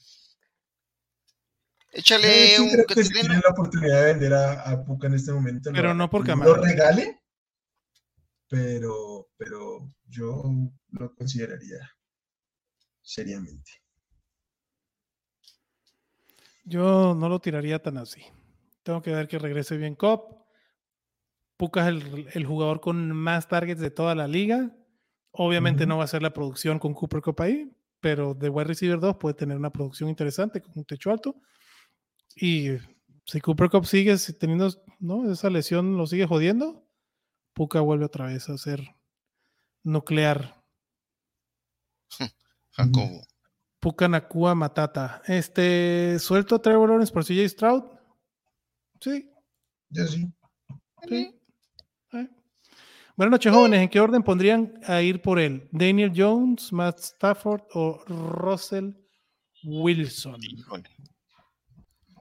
[1.99, 5.15] Échale sí un creo que si tienen la oportunidad de vender a, a Puka en
[5.15, 5.71] este momento.
[5.71, 5.99] lo Pero hagan.
[5.99, 7.21] no por lo regale,
[8.49, 10.45] pero, pero yo
[10.91, 11.91] lo consideraría
[13.03, 13.73] seriamente.
[16.63, 18.23] Yo no lo tiraría tan así.
[18.85, 20.47] Tengo que ver que regrese bien Cop.
[21.57, 24.71] Puka es el, el jugador con más targets de toda la liga.
[25.33, 29.01] Obviamente no va a ser la producción con Cooper Cup ahí, pero de wide receiver
[29.01, 31.41] 2 puede tener una producción interesante con un techo alto.
[32.41, 32.79] Y
[33.27, 34.71] si Cooper Cup sigue teniendo
[35.01, 35.31] ¿no?
[35.31, 36.87] esa lesión, lo sigue jodiendo,
[37.53, 38.95] Puka vuelve otra vez a ser
[39.83, 40.63] nuclear.
[42.71, 43.27] Jacobo.
[43.81, 45.23] Puka Nakua Matata.
[45.27, 47.85] Este, suelto a Trevor Lawrence por CJ Stroud.
[49.01, 49.31] Sí,
[49.91, 50.27] Yo sí.
[51.09, 51.35] sí.
[52.13, 52.29] Eh.
[53.17, 53.81] Buenas noches, jóvenes.
[53.81, 55.69] ¿En qué orden pondrían a ir por él?
[55.73, 58.93] ¿Daniel Jones, Matt Stafford o Russell
[59.65, 60.41] Wilson?
[60.43, 60.89] Híjole.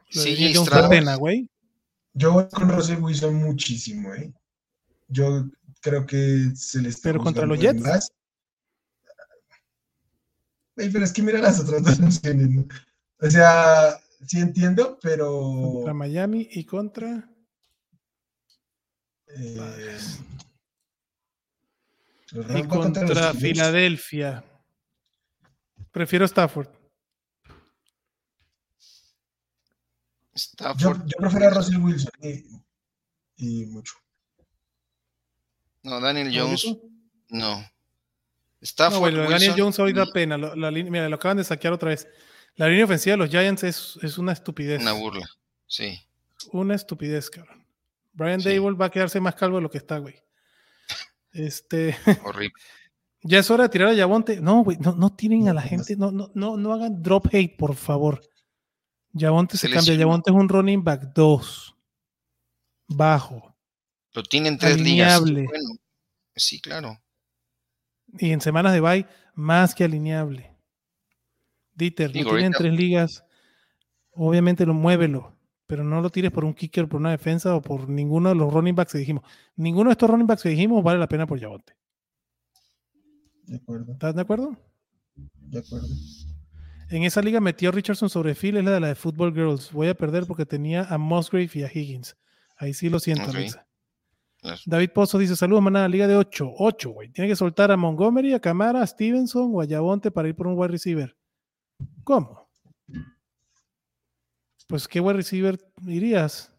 [0.09, 0.89] Stroud.
[0.89, 1.49] pena, güey.
[2.13, 4.33] Yo voy con Russell Wilson muchísimo, ¿eh?
[5.07, 5.45] Yo
[5.81, 7.81] creo que se le está Pero contra los Jets.
[7.81, 8.11] más.
[10.75, 12.65] Güey, pero es que mira las otras dos opciones, ¿no?
[13.19, 15.41] O sea, sí entiendo, pero.
[15.73, 17.29] Contra Miami y contra.
[19.27, 19.97] eh,
[22.55, 23.33] Y contra.
[23.33, 24.43] Filadelfia.
[25.91, 26.67] Prefiero Stafford.
[30.37, 31.01] Stafford.
[31.05, 32.43] yo prefiero a Russell Wilson y,
[33.37, 33.93] y mucho.
[35.83, 36.65] No, Daniel Jones.
[37.29, 37.59] No.
[37.59, 37.65] No,
[38.61, 38.99] Stafford.
[38.99, 40.37] bueno, Daniel Jones hoy da y pena.
[40.37, 42.07] la línea- mira, lo acaban de saquear otra vez.
[42.55, 44.81] La línea ofensiva de los Giants es, es una estupidez.
[44.81, 45.29] Una burla.
[45.67, 45.99] Sí.
[46.51, 47.65] Una estupidez, cabrón.
[48.13, 48.49] Brian Sí.
[48.55, 50.15] Dable va a quedarse más calvo de lo que está, güey.
[51.33, 52.53] Este, Horrible.
[53.21, 54.41] ya es hora de tirar a Yabonte.
[54.41, 57.27] No, güey, no, no tiren a la No, gente, no, no, no, no hagan drop
[57.31, 58.21] hate, por favor.
[59.17, 59.95] Yabonte se, Se cambia.
[59.95, 61.75] Yabonte es un running back 2.
[62.87, 63.55] Bajo.
[64.13, 65.13] Lo tienen tres ligas.
[65.21, 65.45] Alineable.
[65.47, 65.69] Bueno,
[66.35, 66.99] sí, claro.
[68.17, 69.05] Y en semanas de bye,
[69.35, 70.55] más que alineable.
[71.73, 73.23] Dieter, Digo, lo tiene en ahorita- tres ligas.
[74.11, 75.35] Obviamente lo muévelo,
[75.67, 78.51] pero no lo tires por un kicker, por una defensa o por ninguno de los
[78.51, 79.23] running backs que dijimos.
[79.55, 81.73] Ninguno de estos running backs que dijimos vale la pena por Yabonte.
[83.43, 84.57] De acuerdo, ¿Estás de acuerdo?
[85.15, 85.87] de acuerdo.
[86.89, 89.71] En esa liga metió Richardson sobre Phil, es la de la de Football Girls.
[89.71, 92.15] Voy a perder porque tenía a Musgrave y a Higgins.
[92.55, 93.35] Ahí sí lo siento, Ok.
[93.35, 93.67] Alexa.
[94.39, 94.57] Claro.
[94.65, 96.53] David Pozo dice: Saludos, manada, liga de 8.
[96.57, 97.09] 8, güey.
[97.09, 100.47] Tiene que soltar a Montgomery, a Camara, a Stevenson o a Yabonte para ir por
[100.47, 101.17] un wide receiver.
[102.03, 102.47] ¿Cómo?
[104.67, 106.51] Pues, ¿qué wide receiver irías?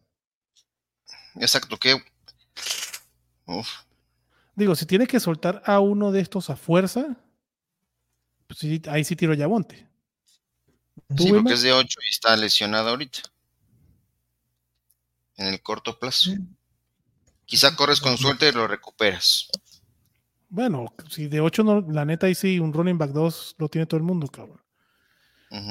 [1.36, 1.76] Exacto.
[1.78, 2.02] Que.
[3.46, 3.68] Uf.
[4.54, 7.16] Digo, si tienes que soltar a uno de estos a fuerza,
[8.46, 9.87] pues sí, ahí sí tiro a Yabonte.
[11.14, 13.20] ¿Tú, Sí, porque es de 8 y está lesionado ahorita.
[15.36, 16.32] En el corto plazo.
[17.46, 19.48] Quizá corres con suerte y lo recuperas.
[20.50, 23.86] Bueno, si de 8 no, la neta ahí sí, un running back 2 lo tiene
[23.86, 24.60] todo el mundo, cabrón.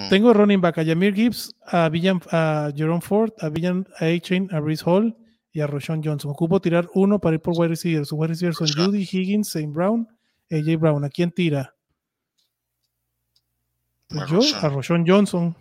[0.09, 4.49] Tengo running back a Yamir Gibbs, a, Villan, a Jerome Ford, a Villan a A-Chain,
[4.51, 5.15] a Reese Hall
[5.51, 6.31] y a Roshan Johnson.
[6.31, 8.03] Ocupo tirar uno para ir por wide receiver.
[8.05, 8.67] Sus wide receivers son.
[8.67, 9.71] Judy, Higgins, St.
[9.71, 10.07] Brown,
[10.49, 11.03] AJ Brown.
[11.03, 11.75] ¿A quién tira?
[14.09, 14.65] Pues A yo, Roshan.
[14.65, 15.55] a Roshan Johnson,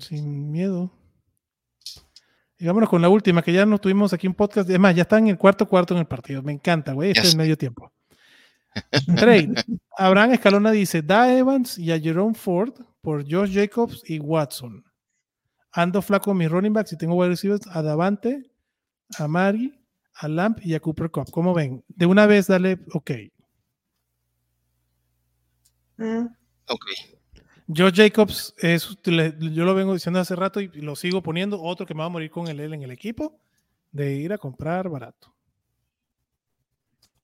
[0.00, 0.90] sin miedo.
[2.58, 4.70] Y vámonos con la última, que ya no tuvimos aquí un podcast.
[4.70, 6.42] Es más, ya está en el cuarto cuarto en el partido.
[6.42, 7.10] Me encanta, güey.
[7.10, 7.92] Este es medio tiempo.
[9.16, 9.54] Trade.
[9.98, 14.84] Abraham Escalona dice: Da Evans y a Jerome Ford por Josh Jacobs y Watson.
[15.72, 18.48] Ando flaco en mis running backs y tengo wide receivers a Davante,
[19.18, 19.74] a Mari,
[20.14, 21.30] a Lamp y a Cooper Cup.
[21.32, 21.84] ¿Cómo ven?
[21.88, 23.10] De una vez, dale, ok.
[25.96, 26.26] Mm.
[26.68, 26.84] Ok.
[27.74, 31.62] Josh Jacobs, es, le- yo lo vengo diciendo hace rato y lo sigo poniendo.
[31.62, 33.40] Otro que me va a morir con él en el equipo
[33.90, 35.34] de ir a comprar barato.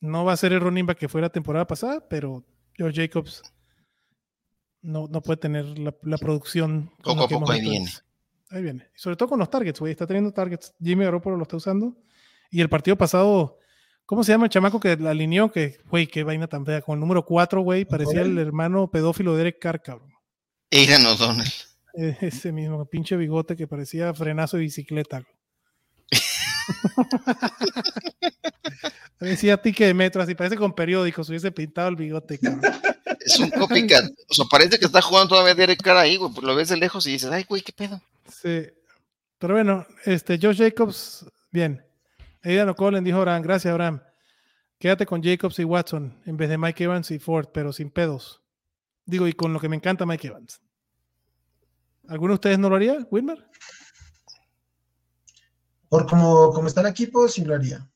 [0.01, 2.43] No va a ser el running back que fue la temporada pasada, pero
[2.79, 3.43] Josh Jacobs
[4.81, 6.91] no, no puede tener la, la producción.
[7.03, 7.91] Poco a poco ahí viene.
[8.51, 8.89] Ahí viene.
[8.97, 9.93] Y sobre todo con los targets, güey.
[9.93, 10.75] Está teniendo targets.
[10.83, 11.97] Jimmy Garoppolo lo está usando.
[12.51, 13.59] Y el partido pasado,
[14.11, 15.53] ¿cómo se llama el chamaco que la alineó?
[15.53, 16.83] Que, güey, qué vaina tan fea.
[16.83, 20.13] Con el número 4, güey, parecía el hermano pedófilo de Derek Carr, cabrón.
[20.73, 21.49] Aidan O'Donnell.
[22.21, 25.23] Ese mismo pinche bigote que parecía frenazo de bicicleta.
[29.21, 32.37] Decía tique de metro, así parece con periódicos, hubiese pintado el bigote.
[32.41, 32.63] cabrón.
[33.21, 34.11] Es un copycat.
[34.29, 36.33] O sea, parece que está jugando todavía Derek Carr ahí, güey.
[36.33, 38.03] pues Lo ves de lejos y dices, ay, güey, qué pedo.
[38.29, 38.67] Sí.
[39.39, 41.81] Pero bueno, este Josh Jacobs, bien.
[42.43, 44.03] Aidan O'Connell dijo Abraham, gracias Abraham.
[44.79, 48.43] Quédate con Jacobs y Watson en vez de Mike Evans y Ford, pero sin pedos.
[49.05, 50.61] Digo, y con lo que me encanta Mike Evans.
[52.09, 53.47] ¿Alguno de ustedes no lo haría, Wilmer?
[55.89, 57.87] Por como, como está el equipo, sí lo haría.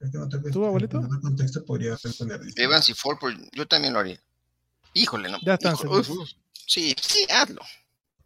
[0.00, 0.98] No tengo- ¿Tú, abuelito?
[0.98, 2.40] En otro contexto podría responder.
[2.56, 4.18] Evans y Ford, pues, yo también lo haría.
[4.94, 5.38] Híjole, no.
[5.42, 7.60] Ya están híjole, uf, Sí, sí, hazlo.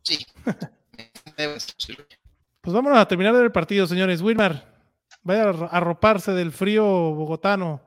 [0.03, 0.26] Sí.
[2.61, 4.20] Pues vámonos a terminar el partido, señores.
[4.20, 4.78] Wilmar,
[5.29, 7.81] vaya a arro- arroparse del frío bogotano.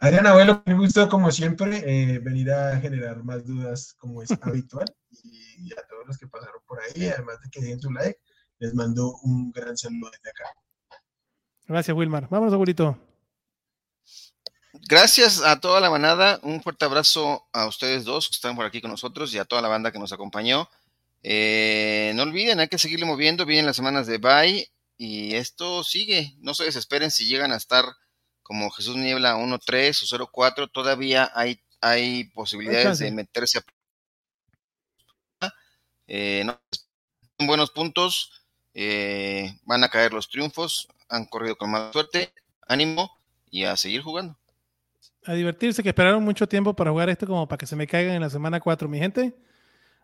[0.00, 4.86] Adrián Abuelo, me gustó como siempre eh, venir a generar más dudas como es habitual.
[5.10, 8.18] Y a todos los que pasaron por ahí, además de que den su like,
[8.58, 10.44] les mando un gran saludo desde acá.
[11.66, 12.28] Gracias, Wilmar.
[12.28, 12.96] Vámonos, abuelito.
[14.88, 16.38] Gracias a toda la manada.
[16.42, 19.62] Un fuerte abrazo a ustedes dos que están por aquí con nosotros y a toda
[19.62, 20.68] la banda que nos acompañó.
[21.22, 23.44] Eh, no olviden, hay que seguirle moviendo.
[23.44, 24.68] Vienen las semanas de bye
[24.98, 26.34] y esto sigue.
[26.40, 27.84] No se desesperen si llegan a estar
[28.42, 30.70] como Jesús Niebla 1-3 o 0-4.
[30.70, 33.62] Todavía hay, hay posibilidades de meterse a.
[36.08, 36.60] Eh, no,
[37.38, 38.42] son buenos puntos.
[38.74, 40.88] eh, van a caer los triunfos.
[41.08, 42.32] Han corrido con mala suerte.
[42.66, 43.18] Ánimo
[43.50, 44.36] y a seguir jugando.
[45.24, 48.14] A divertirse, que esperaron mucho tiempo para jugar esto como para que se me caigan
[48.16, 49.34] en la semana 4, mi gente.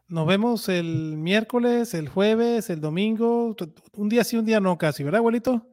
[0.06, 3.56] Nos vemos el miércoles, el jueves, el domingo,
[3.94, 5.66] un día sí, un día no casi, ¿verdad, abuelito?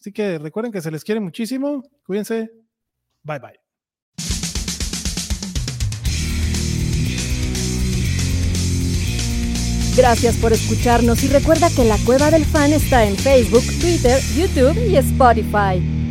[0.00, 1.82] Así que recuerden que se les quiere muchísimo.
[2.04, 2.50] Cuídense.
[3.22, 3.60] Bye bye.
[9.96, 14.76] Gracias por escucharnos y recuerda que la Cueva del Fan está en Facebook, Twitter, YouTube
[14.90, 16.05] y Spotify.